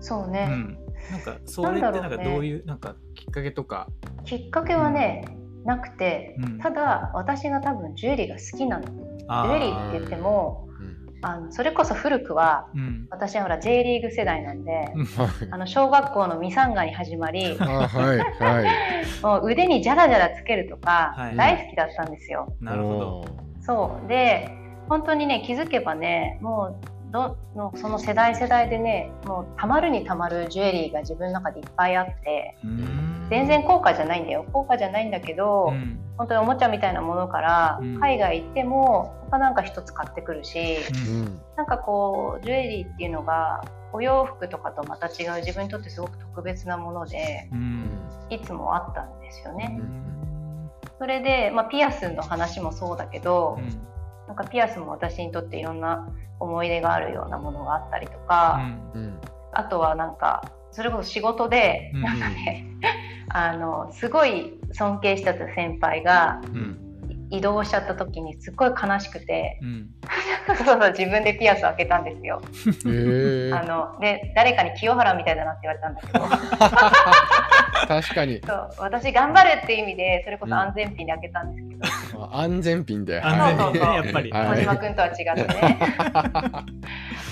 [0.00, 0.78] そうね、うん、
[1.10, 3.88] なんかそれってなんかどういうなんかきっかけとか？
[4.24, 5.24] きっかけはね、
[5.64, 8.90] なくてうんただ私が多分ジュエリーが好きなのジ
[9.28, 10.94] あュエリーって言ってもうん。
[11.26, 14.92] あのそれこそ古くはうん私はほら J リーグ世代なんで。
[15.50, 18.18] あの小学校のミサンガに始まりあ、 はい。
[18.18, 18.66] はい。
[19.22, 22.54] もう腕にジャラジャラつけるとかはい大好きだったんですよ。
[22.60, 23.24] なるほど。
[23.62, 24.50] そうで
[24.90, 33.26] 本当にね気づけばねもうどのその世代世代でねもうたまるにたまるジュエリーが自分の中でいっぱいあってうん。
[33.30, 34.44] 全然高価じゃないんだよ。
[34.52, 35.98] 高価じゃないんだけど、うん。
[36.18, 38.00] 本当におもちゃみたいなものからうん。
[38.00, 40.58] 海外行ってもやっぱなんか一つ買ってくるし、
[41.08, 41.20] うん。
[41.20, 41.40] うん。
[41.56, 47.90] なんかこうジュエリーっていうのがお洋服とかとまた違う自分にとってすごく特別なものでうん。
[48.28, 49.78] いつもあったんですよね。
[49.78, 50.70] うん。
[50.98, 53.93] それで、まあ、ピアスの話もそうだけど、うん
[54.26, 56.08] なんかピアスも私にとっていろんな
[56.40, 58.60] 思い出があるようなものがあったりとか、
[58.94, 59.20] うん。
[59.52, 62.02] あとはなんかそれこそ仕事で、うん。
[62.02, 62.66] なんかね
[63.28, 66.83] あのすごい尊敬した先輩がうん
[67.36, 69.90] 移動しちゃった時にすっごい悲しくてうん
[70.46, 72.42] そうそう自分でピアス開けたんですよ。
[72.86, 73.52] へえ。
[73.56, 76.20] あので誰かに清原みたいだなって言われたんだけど
[77.88, 78.40] 確かに。
[78.46, 81.68] そう私頑張るっていう意味でそれこそ安全ピンで開けたんです
[82.10, 83.20] けど、あ安全ピンで。
[83.22, 84.30] 安全にねそうそうそうやっぱり。
[84.62, 85.78] 島君とは違ってね。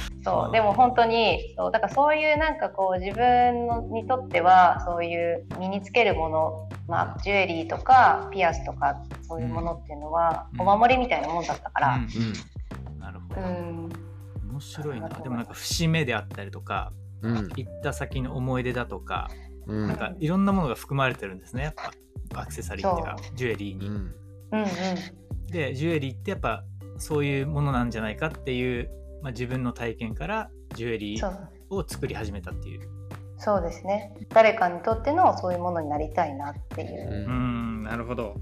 [0.24, 13.00] そうでも本当にそうだからそういうなんかこう自分のにとってはそういう身につけるもの、まあ、ジュエリーとかピアスとかそういうものっていうのはうんお守りみたいなもんだったから、うんうん。
[13.00, 13.40] なるほど。
[13.40, 13.88] うん
[14.50, 15.08] 面白いな。
[15.08, 16.92] でもなんか節目であったりとか、
[17.22, 17.48] うん。
[17.56, 19.30] 行った先の思い出だとか、
[19.66, 19.88] うん。
[19.88, 21.64] なんかいろんなものが含まれてるんですね。
[21.64, 23.86] やっぱアクセサリーっていうかジュエリーに。
[23.86, 23.94] うん。
[23.94, 24.66] うんうん
[25.52, 26.64] でジュエリーってやっぱ
[26.96, 28.90] そういうものなんじゃないかっていう、
[29.22, 31.36] まあ、自分の体験からジュエリー
[31.70, 32.88] を作り始めたっていう。
[33.38, 34.14] そうですね。
[34.28, 37.24] 誰かにとってのそういうものになりたいなっていう、うん。
[37.24, 37.28] う
[37.80, 38.36] んなるほど。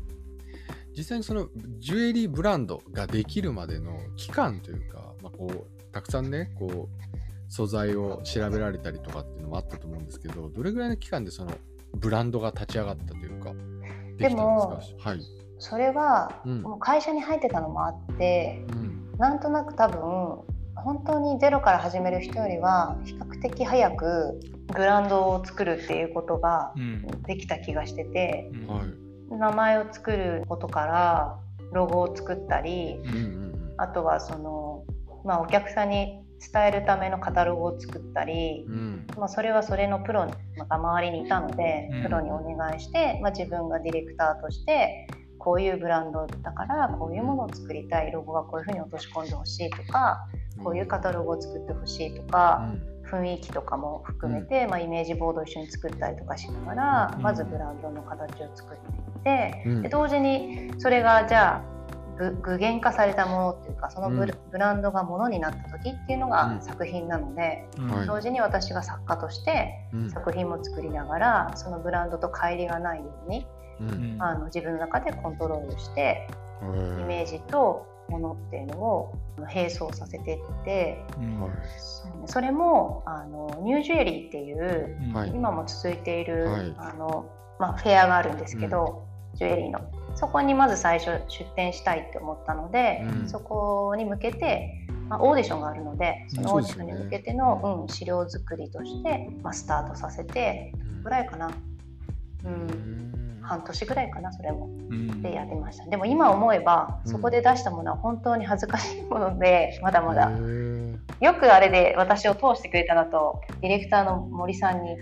[0.96, 11.52] 実際にそのジュエリーブランドができるまでの期間というか、まあ、こうたくさんねこう素材を調べられたりとかっていうのもあったと思うんですけどどれぐらいの期間でその
[11.94, 13.52] ブランドが立ち上がったというか
[14.18, 15.10] できたんですか？
[15.10, 15.20] はい、
[15.58, 16.62] それは、うん。
[16.62, 19.12] もう会社に入ってたのもあってうん。
[19.16, 20.40] なんとなく多分
[20.84, 27.06] 本当にゼロから始める人よりは比較的早くブランドを作るっていうことがうん。
[27.22, 28.66] できた気がしててうん。
[28.66, 29.00] はい
[29.30, 31.38] 名前を作ることから
[31.72, 33.40] ロゴを作ったりうんうん
[33.76, 34.84] あとはその、
[35.24, 36.22] まあ、お客さんに
[36.52, 38.74] 伝えるためのカタログを作ったり、うん。
[38.74, 40.34] うんまあ、それはそれのプロが
[40.68, 42.02] 周りにいたので、うん。
[42.02, 45.06] プロにお願いして、まあ、自分がディレクターとして
[45.40, 50.28] こういうブランドだからこういうものを作りたいロゴはこういうふうに落とし込んでほしいとか
[50.62, 52.70] こういうカタログを作ってほしいとか、
[53.10, 57.22] 雰囲気とかも含めて、まあ、イメージボードを一緒に作ったりとかしながら、うん。
[57.22, 59.82] まずブランドの形を作っていって、うん。
[59.82, 61.62] で同時にそれがじゃあ
[62.18, 64.26] 具具現化されたものっていうかそのブ,、
[64.58, 66.30] ランドがものになった時っていうのうん。
[66.30, 67.66] が作品なので、
[68.06, 70.10] 同時に私が作家としてうん。
[70.10, 73.46] 作品も作りながらそのブランドと乖離がないように、
[74.18, 76.28] あの自分の中でコントロールして
[76.62, 81.04] イメージとものっていうのをあの並走させていって。
[82.26, 84.96] それもあのニュージュエリーっていう
[85.34, 86.74] 今も続いている、はい。
[86.78, 89.80] あのまあ、フェアがあるんですけど、ジュエリーの。
[90.14, 93.28] そこにまず最初出店したいって思ったので、うん。
[93.28, 100.72] そこに向けて、まあ、オーディションがあるのでそのオーディションに向けての、うん資料作りとして、まあ、スタートさせて
[101.02, 101.50] ぐらいかな、う、
[102.44, 103.09] うんん
[103.50, 104.66] 半年ぐらいかなそれも。
[104.66, 105.22] うん。
[105.22, 105.84] でやりました。
[105.86, 107.10] でも今思えばうん。
[107.10, 110.30] そこで出したものは本当に恥ずかしいものでまだまだ。
[111.20, 114.96] よくあれで私を通してくれたなとディレクターの森さんに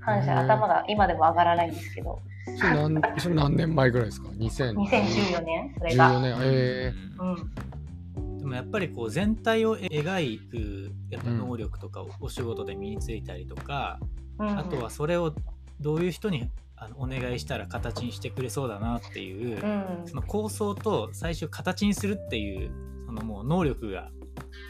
[0.00, 0.38] 感謝うん。
[0.38, 2.20] 頭が今でも上がらないんですけど。
[2.56, 6.36] それ何それ何年前ぐらいですか？2014 2014年それが、年。
[6.40, 13.98] えうん、でもやっぱりこう全体を描くやっぱ能力とかをお仕事で身についたりとか、
[14.38, 14.58] うん。
[14.58, 15.34] あとはそれを
[15.80, 16.48] どういう人に
[16.80, 20.02] あのお願いしたら形にしてくれそうだなっていう、うん。
[20.06, 22.70] その構想と最終形にするっていう
[23.06, 24.10] そのもう能力が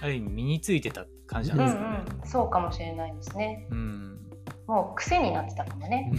[0.02, 2.20] ある意味身についてた感じうなんんですかね。
[2.22, 3.66] うん、そうかもしれないですね。
[3.70, 4.18] うん。
[4.66, 6.10] もう癖になってたかもね。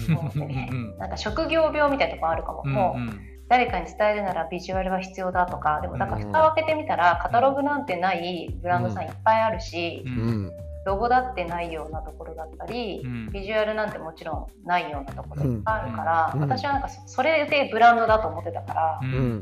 [0.98, 5.82] なんか職業病みたいなとこあるかも、うんもううん誰かに伝えるならビジュアルは必要だとか。
[5.82, 10.52] でもだからうん蓋を開けてみたらカタログなんてないブランドさんいっぱいあるし、うーうんん
[10.86, 13.32] ロゴだってないようなところだったり、うん。
[13.32, 16.42] ビジュアルなんてもちろんないようなところがあるから、うん。
[16.42, 19.00] 私はなんかそそれでブランドだと思ってたから、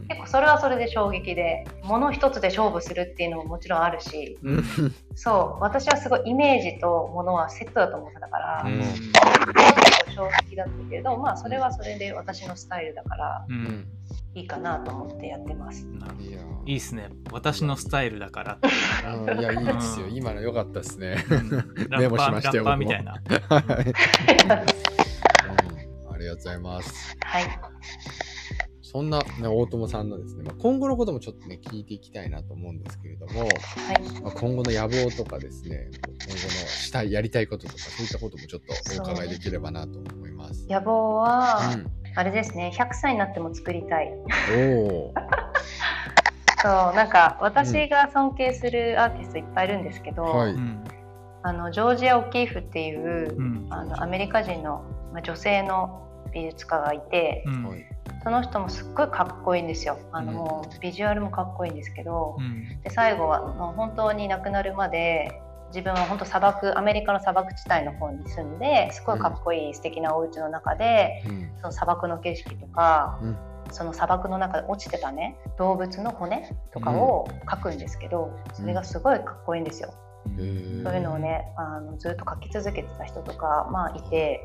[0.09, 4.63] 結構それはそれで衝撃で物一つで勝負するっていうのももちろんあるしうん。
[5.15, 8.65] そう私はすごいイメージと物はセットだと思ってたから、
[10.24, 13.63] うん衝撃だったけどまあそれはそれで私のスタイルだからううん。
[13.63, 13.88] ん
[14.36, 15.88] いいかなと思ってやってます。
[16.20, 17.09] いやいいっすね。
[17.32, 18.59] 私のスタイルだから、
[19.18, 20.05] うんいやいいですよ。
[20.05, 21.26] うん今の良かったですね。
[21.28, 21.49] うん。
[21.89, 23.13] ラ メモしましたよッパーみたいな。
[23.13, 23.22] はい。
[26.05, 26.13] うん。
[26.13, 27.18] ありがとうございます。
[27.24, 27.43] はい、
[28.89, 33.49] そんな、ね、大友さんのですね、まあ、今後のこともちょっとね、聞いていきたいなと思うんですけれども、はい。
[34.21, 40.65] まあ、今後の野望とかですね、今後のしたい、やりたいこととか、そういったこともちょっとお伺いできればなと思います。
[40.69, 41.91] 野望は、うん。
[42.15, 44.09] あれですね100歳になっても作りたい。
[44.09, 45.13] おー。
[46.61, 50.53] そうなんか私が尊敬するアーティストいっぱいいるんですけど、はい。
[50.53, 50.83] うん。
[51.43, 53.67] あのジョージア・オキーフっていう、うん。
[53.69, 54.81] あのアメリカ人の
[55.11, 57.65] まあ女性の美術家がいて、うん。
[57.65, 57.96] はい
[58.28, 59.97] その人もすっごいかっこいいんですよ。
[60.11, 60.80] あの、うん。
[60.82, 62.82] ビジュアルもかっこいいんですけど、うん。
[62.82, 71.51] で最後はもう本当に亡くなるまで自分は本当砂漠アメリカの砂漠地帯の方に住んですごいかっこいい素敵なお家の中で、うん。
[71.61, 73.38] その砂漠の景色とか、うん。
[73.71, 79.93] その砂漠の中で落ちてたね動物の骨とかを描くんですけど、それがすごいかっこいいんですよ。
[80.25, 84.43] そういうのをねあのずっと描き続けてた人とか、まあ、いて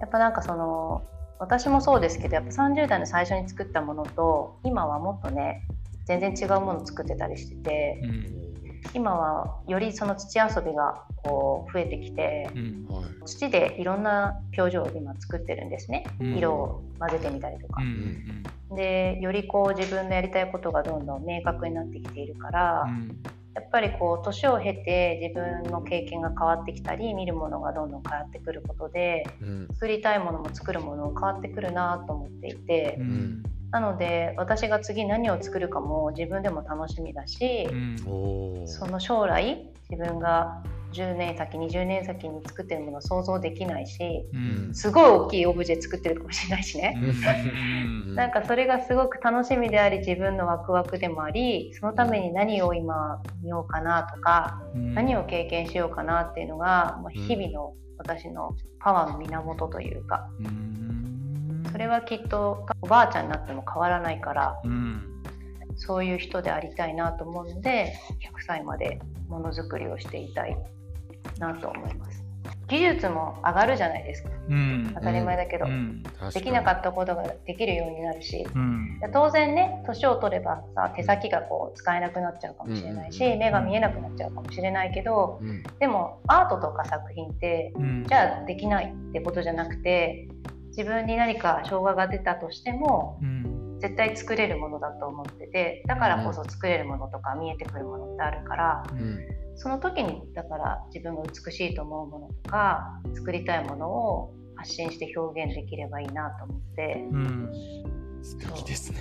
[0.00, 1.02] やっぱなんかその
[1.38, 5.66] 私もそうですけどやっぱ30代の最初に作ったものと今はもっとね
[6.06, 8.36] 全然違うものを作ってたりしててうん。
[8.94, 12.86] 今はよりその土遊びがこう増えてきてうん。
[12.88, 16.04] はい土でいろんな表情を今作ってるんですね。
[16.20, 16.36] うん。
[16.36, 17.82] 色を混ぜてみたりとか。
[17.82, 17.84] う。
[17.84, 18.44] ん。
[18.76, 23.22] でよりこう自分のやりたいことがどんどん明確になってきているから、うん
[23.56, 29.68] やっぱりこう年を経て自分の経験が変わってきたり見るものがどんどん変わってくることでうん。
[29.72, 33.42] 作りたいものも作るものも変わってくるなと思っていて、うん。
[33.70, 38.68] なので私が次何を作るかも自分でも楽しみだし、うん。
[38.68, 40.62] その将来自分が
[40.96, 44.74] 10年先20年先に作ってるものを想像できないしうん。
[44.74, 46.98] すごい大きいオブジェ作ってるかもしれないしね。
[46.98, 48.14] うん。
[48.14, 54.94] なんかそれがすごく楽しみであり自分のワクワクでもありそのために何を今見ようかなとかうん。
[54.94, 61.64] 何を経験しようかなっていうのがもう日々の私のパワーの源というかうん。
[61.70, 65.16] それはきっとおばあちゃんになっても変わらないからうん。
[65.76, 70.56] そういう人でありたいなと思うので100歳までものづくりをしていたい
[71.38, 72.26] なと思います。
[72.68, 74.30] 技術も上がるじゃないですか。
[74.48, 74.92] うん。
[74.94, 76.02] 当たり前だけど、うん。
[76.34, 78.44] できなかったことができるようになるし。
[78.54, 79.00] うん。
[79.12, 85.62] 当然ね年を取ればさ手先がこう使えなくなっちゃうかもしれないし、目が見えなくなっちゃうかもしれないけどうん。
[85.78, 88.04] でもアートとか作品ってうん。
[88.04, 90.28] じゃあできないってことじゃなくて
[90.68, 99.18] 自分に何か障害が出たとしてもうん絶対作れるものだと思っててだからこそ作れるものとか見えてくるものってあるからうん
[99.58, 107.50] その時にだから自分が美しいと思うものとか作りたいものを発信して表現できればいいなと思ってうん
[108.22, 108.98] 素敵ですね。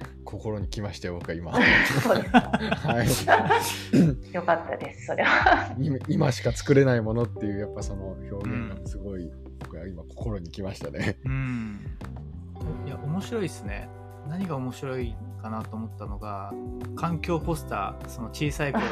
[0.24, 1.52] 心に来ましたよ、僕は今。
[2.00, 4.34] そうですかはい。
[4.34, 11.18] よかったですそれは今今しか作れないものっていうやっぱその表現がすごい、僕は今心に来ましたね。
[11.24, 11.98] うん
[12.86, 13.88] いや面白いですね
[14.28, 16.52] 何が面白いかなと思ったのが
[16.96, 18.90] 環境ポスターその小さい頃に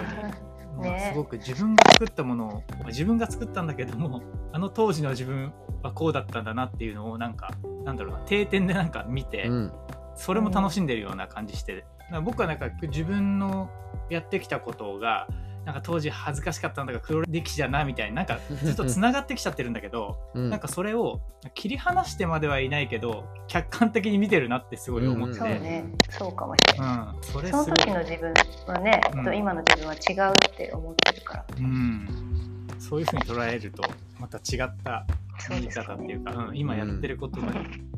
[0.76, 4.22] まあ ねすごく自分が作ったものをまあ自分が作ったんだけども
[4.52, 5.52] あの当時の自分
[5.82, 7.52] はこうだったんだなっていうのをなんか
[7.84, 9.72] なんだろうな定点でなんか見て、うん。
[10.20, 13.70] それも楽しんでるような感じしてだから僕はなんか自分の
[14.10, 15.28] やってきたことが
[15.70, 20.50] なんか当時恥ずかしかったんだが黒歴史だなみたいななんか ずっとつながってきちゃってるんだけどうん。
[20.50, 21.20] なんかそれを
[21.54, 25.84] 切り離してまではいないけど客観的に見てるなってすごい思って、そうね。
[26.08, 28.34] そうかもしれない、うん、それその時の自分
[28.66, 29.24] はね、うん。
[29.24, 31.46] と今の自分は違うって思ってるから。
[31.56, 33.82] うん、そういうふうに捉えると
[34.18, 35.06] また違った
[35.50, 37.52] 見方っていうか、うん、今やってることが、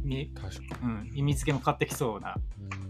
[0.04, 2.36] に確かうん、意味付けも変わってきそうな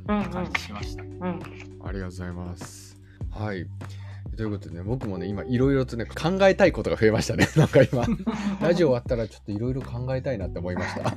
[0.09, 0.31] うんうん。
[0.31, 1.05] 感じしました。
[1.05, 1.11] うん。
[1.21, 1.39] あり
[1.83, 2.97] がとうございます。
[3.31, 3.67] はい。
[4.37, 7.47] ということでね、僕もね、今いろいろとね、考えたいことが増えましたね。
[7.57, 8.07] なんか今、
[8.63, 11.03] ラジオ終わったらちょっといろいろ考えたいなって思いました。
[11.05, 11.13] ま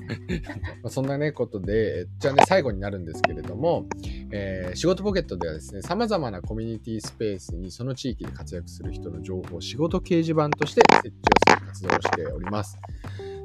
[0.86, 3.86] あそんなね、ことで、えじゃあね、最後になるんですけれども、
[4.32, 11.16] えー仕事ポケットではですね、様々なコミュニティスペースにその地域で活躍する人の情報を仕事掲示板として設置
[11.54, 12.78] をする活動をしております。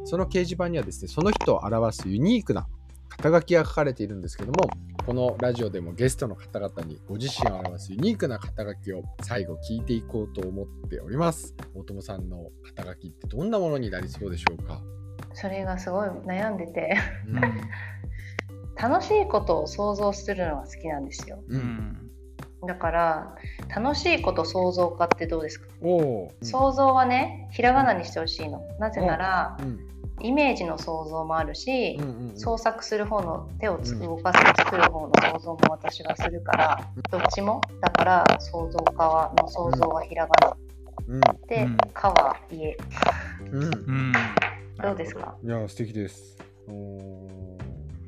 [0.05, 2.67] その掲示板にはですね、その人を表すユニークな
[3.11, 4.71] 肩書きが書かれているんですけども、
[5.05, 11.55] このラジオでもゲストの方々にご自身を表すユニークな肩書きを最後聞いていこうと思っております。
[11.75, 14.81] 大友さんの肩書きってどんなものになりそうでしょうか、
[15.35, 16.97] それがすごい悩んでて。
[17.27, 17.41] うん。
[18.81, 21.43] 楽しいことを想像するのが好きなんですよ。
[21.49, 21.61] う、うん。
[21.61, 22.11] ん
[22.67, 23.35] だから
[23.75, 28.63] 楽しいこと想像家ってどうですか、おお、想像はねひらがなにしてほしいの。
[28.79, 29.90] なぜならうん
[30.23, 32.37] イメージの想像もあるし、うんうんうん。
[32.39, 40.57] 創作する方の手をつうん動かす作る方の想像も私がするからどっちもだから想像家の想像はひらがな
[41.09, 41.21] うん。
[41.49, 42.77] でうん「か」は家。
[43.53, 43.65] うん。
[43.65, 44.13] うん。
[44.83, 45.35] どうですか？
[45.45, 46.39] いや素敵です。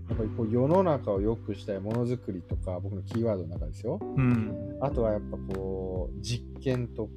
[0.09, 3.99] やっぱりこう世の中を良くしたいものづくりとか僕のキーワードの中ですよ。
[4.01, 4.79] うん。
[4.81, 7.09] あとはやっぱこう実験とか、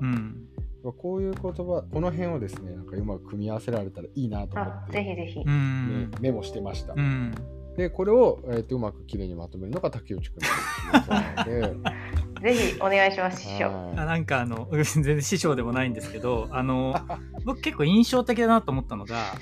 [0.00, 0.48] うん
[0.92, 5.40] こういう言葉この辺をですねなんかうまく組み合わせられたらいいなと思あって、ぜひぜひ。
[5.40, 6.10] うねん。
[6.20, 6.94] メモしてました。
[6.94, 7.34] うん。
[7.76, 10.52] でこれを、えー、とうまくきれいにまとめるのが竹内くんという
[10.92, 11.90] ことなので
[12.44, 13.66] ぜひお願いします師匠。
[13.96, 16.94] あはなんかあの 全然師匠でもないんですけどあの
[17.46, 19.32] 僕結構印象的だなと思ったのが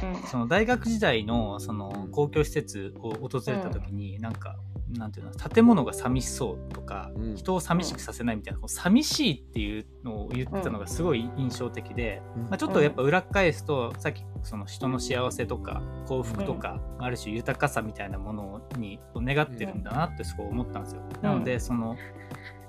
[0.00, 0.22] うん。
[0.28, 4.56] その大学時代のその公共施設を訪れた時に、なんか
[4.96, 7.36] なんていうの建物が寂しそうとか、うん。
[7.36, 12.42] 人を寂しくさせないみたいなこう寂しいっていうのを言ってたのがすごい印象的で、うん。
[12.44, 21.02] まあ、ちょっとやっぱ裏返すと、さっきその人の幸せとか幸福とか、ある種豊かさみたいなものに願ってるんだなってすごい思ったんですよ。
[21.22, 21.96] なのでその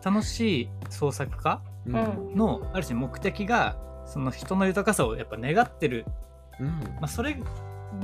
[0.04, 6.06] 楽しい創作家のある種目的がその人の豊かさをやっぱ願ってる、
[6.60, 6.68] うん。
[6.68, 7.38] まあ、それ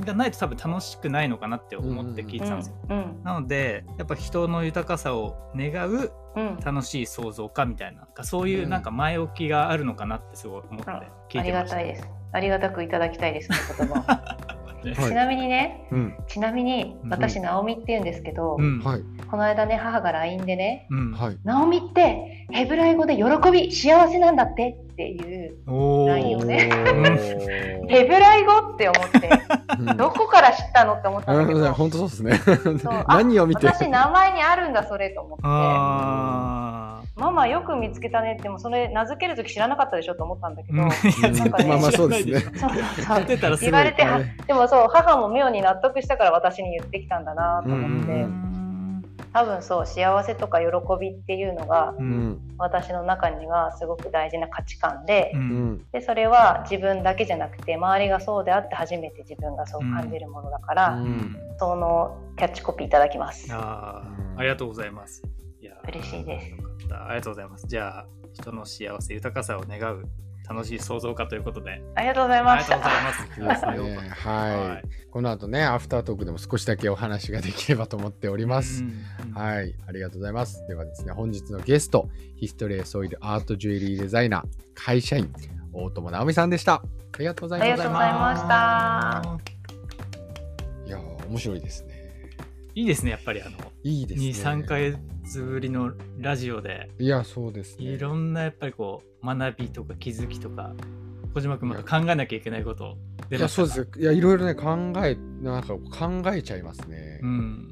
[0.04, 2.74] がないと多分楽しくないのかなって思って聞いてたんですよ。
[2.88, 3.20] うん。
[3.22, 6.60] なのでやっぱ人の豊かさを願ううん。
[6.64, 11.76] 楽しい創造家みたいなそういうなんか前置きがあるのかなってすごい思ってあ聞ありいてました。
[11.76, 11.82] た。
[11.82, 12.08] いです。
[12.32, 14.36] ありがたくいただきたいですこの言葉
[14.84, 15.08] ねはい。
[15.08, 16.14] ちなみにねうん。
[16.28, 17.10] ちなみにうん。
[17.10, 18.80] 私直美って言うんですけど、うん。
[18.80, 19.02] はい。
[19.30, 21.12] この間ね母が LINE でねうん。
[21.12, 26.68] はい「直美ってヘブライ語で喜び幸せなんだって」っていうお内容ね
[27.88, 29.30] ヘブライ語って思って
[29.78, 29.96] うん。
[29.96, 31.72] どこから知ったのって思ったんだけど。
[31.72, 32.62] 本当そうですね。
[33.08, 33.66] 何を見て。
[33.66, 35.42] 私名前にあるんだそれと思って。
[35.44, 36.69] あ
[37.20, 40.88] ママよく見つけたねでもそれ名付ける時知らなかったでしょと思ったんだけど、うん。
[40.88, 42.42] うんなんかねまあまあそうですね。
[43.60, 44.04] 言われて
[44.46, 48.46] でもそう母も妙に納得したから私に言ってきたんだなと思って、うんうん
[49.32, 50.66] 多分そう幸せとか喜
[51.00, 52.30] びっていうのがううん。
[52.30, 55.72] ん私の中にはすごく大事な価値観で,、ううん。
[55.74, 61.36] んでそれは自分だけじゃなくて周りがそうであって初めて自分がそう感じるものだから、うん。
[61.60, 63.46] そのキャッチコピーいただきます。
[63.52, 64.02] あ
[64.36, 65.22] ありがとうございます。
[65.86, 66.69] 嬉しいです。
[66.96, 67.66] ありがとうございます。
[67.66, 70.04] じゃあ、人の幸せ、豊かさを願う
[70.50, 72.74] 楽しい創造家ということで、ありがとうございあました。
[72.76, 72.88] りが
[73.56, 74.20] とうございます。
[74.26, 78.82] はい、この後ねアフタートークでも少しだけお話ができればと思っております、
[79.32, 80.66] はい、ありがとうございます。
[80.66, 85.32] ではですね、本日のゲスト、ヒストレーソイルアートジュエリーデザイナー、会社員、
[85.72, 86.74] 大友直美さんでした。
[86.74, 86.82] あ
[87.18, 87.72] りがとうございました。
[87.72, 89.38] ありがとうございました
[90.86, 91.94] いやー、面白いですね。
[92.74, 94.30] いいですね、やっぱりあの、いいですね。
[94.30, 94.80] 2、3ヶ
[95.30, 97.84] 月ぶりのラジオで、いや、そうですね。
[97.84, 100.74] いろんなやっぱりこう、学びとか気づきとか、
[101.34, 102.96] 小島君また考えなきゃいけないこと
[103.28, 103.68] 出いや、ましたか？
[103.68, 104.02] そうですよ。
[104.02, 107.20] いや、いろいろね、考え、なんか考えちゃいますね。
[107.22, 107.68] うん。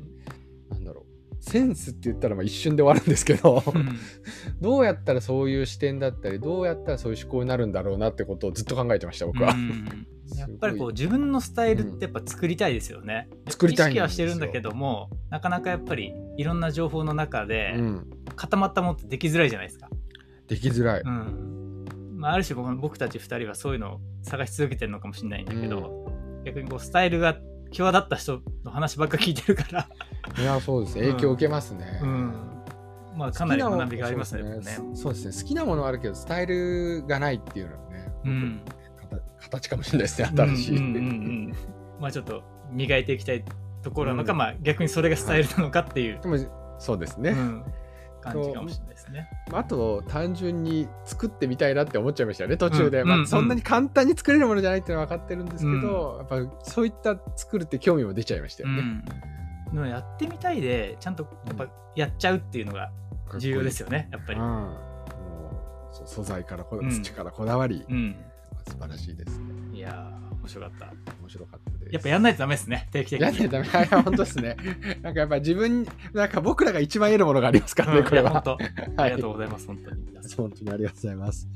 [0.70, 1.04] なんだろう。
[1.40, 3.98] センスって言ったらまあ一瞬で終わるんですけど、うん
[4.60, 9.52] どうやったらそういう視点だったり、どうやったらそういう思考になるんだろうなってことをずっと考えてました、僕は。
[9.52, 10.06] うん
[10.36, 13.28] やっぱりこう自分のスタイルってやっぱ作りたいですよね。
[13.48, 18.10] 作りたい意識はしてるんだけどもなかなかやっぱりいろんな情報の中でうん。
[18.36, 19.88] 固まったものってできづらいじゃないですか。
[20.46, 21.00] できづらい。
[21.00, 21.84] うん
[22.16, 26.12] まあ、ある種僕僕たち2人はそういうのを探し続けてるのかもしれないんだけど、
[26.44, 27.36] 逆にこうスタイルが
[27.70, 29.88] 際立った人の話ばっか聞いてるから、
[30.38, 30.94] いや、そうです。
[30.94, 32.00] 影響を受けますね。
[32.02, 32.34] うん
[33.16, 34.42] まあ、かなり学びがありますね。
[34.42, 38.60] そうですねそうですね好きなものはあるけどスタイルがないっていうのはね、うん
[39.08, 41.02] 形形かもしれないですね新しい、うんうんうん。
[41.02, 41.54] うん
[42.00, 43.44] まあちょっと磨いていきたい
[43.82, 44.38] ところなのか、うん。
[44.38, 46.36] まあ逆にそれがスタイルなのかっていう、でも
[46.78, 47.64] そうですね、うん。
[48.20, 49.28] 感じかもしれないですね。
[49.52, 59.02] あと単純に作ってみたいなって思っちゃいましたよね途中で、まあそんなに簡単に作れるものじゃないっていうのは分かってるんですけど、やっぱそういった作るって興味も出ちゃいましたよね、
[59.90, 62.90] やってみたいでちゃんとやっぱやっちゃうっていうのが
[63.38, 64.38] 重要ですよよねやっぱり。
[64.38, 64.88] もう
[65.90, 66.90] そう素材からこうん。
[66.90, 68.16] 土からこだわり、うん、
[68.68, 70.86] 素晴らしいですねいやー面白かった。
[71.20, 73.26] 面白かったやっぱやんないとダメですね定期的に。
[73.26, 73.66] やんないとダメ。
[73.66, 74.56] いや、本当ですね。
[75.02, 78.30] なんかやっぱ自分、なんか僕らが一番得るものがありますからね、うんこれは。
[78.30, 78.62] 本当はい
[78.96, 80.08] ありがとうございます、本当に。
[80.36, 81.48] 本当にありがとうございます。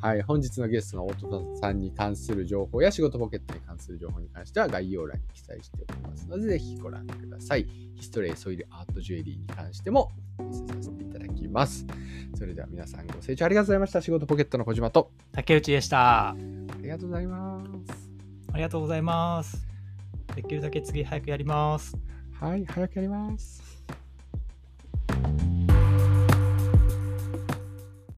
[0.00, 7.66] はい、本日のゲストの大友さんに関する情報や仕事ポケットに関する情報に関しては概要欄に記載しておきますので、ぜひご覧ください。
[7.94, 11.86] ヒストレイソイルアートジュエリーに関してもお見せさせていただきます。
[12.34, 14.00] それでは皆さんご清聴ありがとうございました。
[14.00, 16.30] 仕事ポケットの小島と、竹内でした。
[16.30, 16.36] あ
[16.80, 18.10] りがとうございます。
[18.52, 19.69] ありがとうございます。
[20.34, 21.96] できるだけ次早くやります。
[22.40, 23.62] はい、早くやります。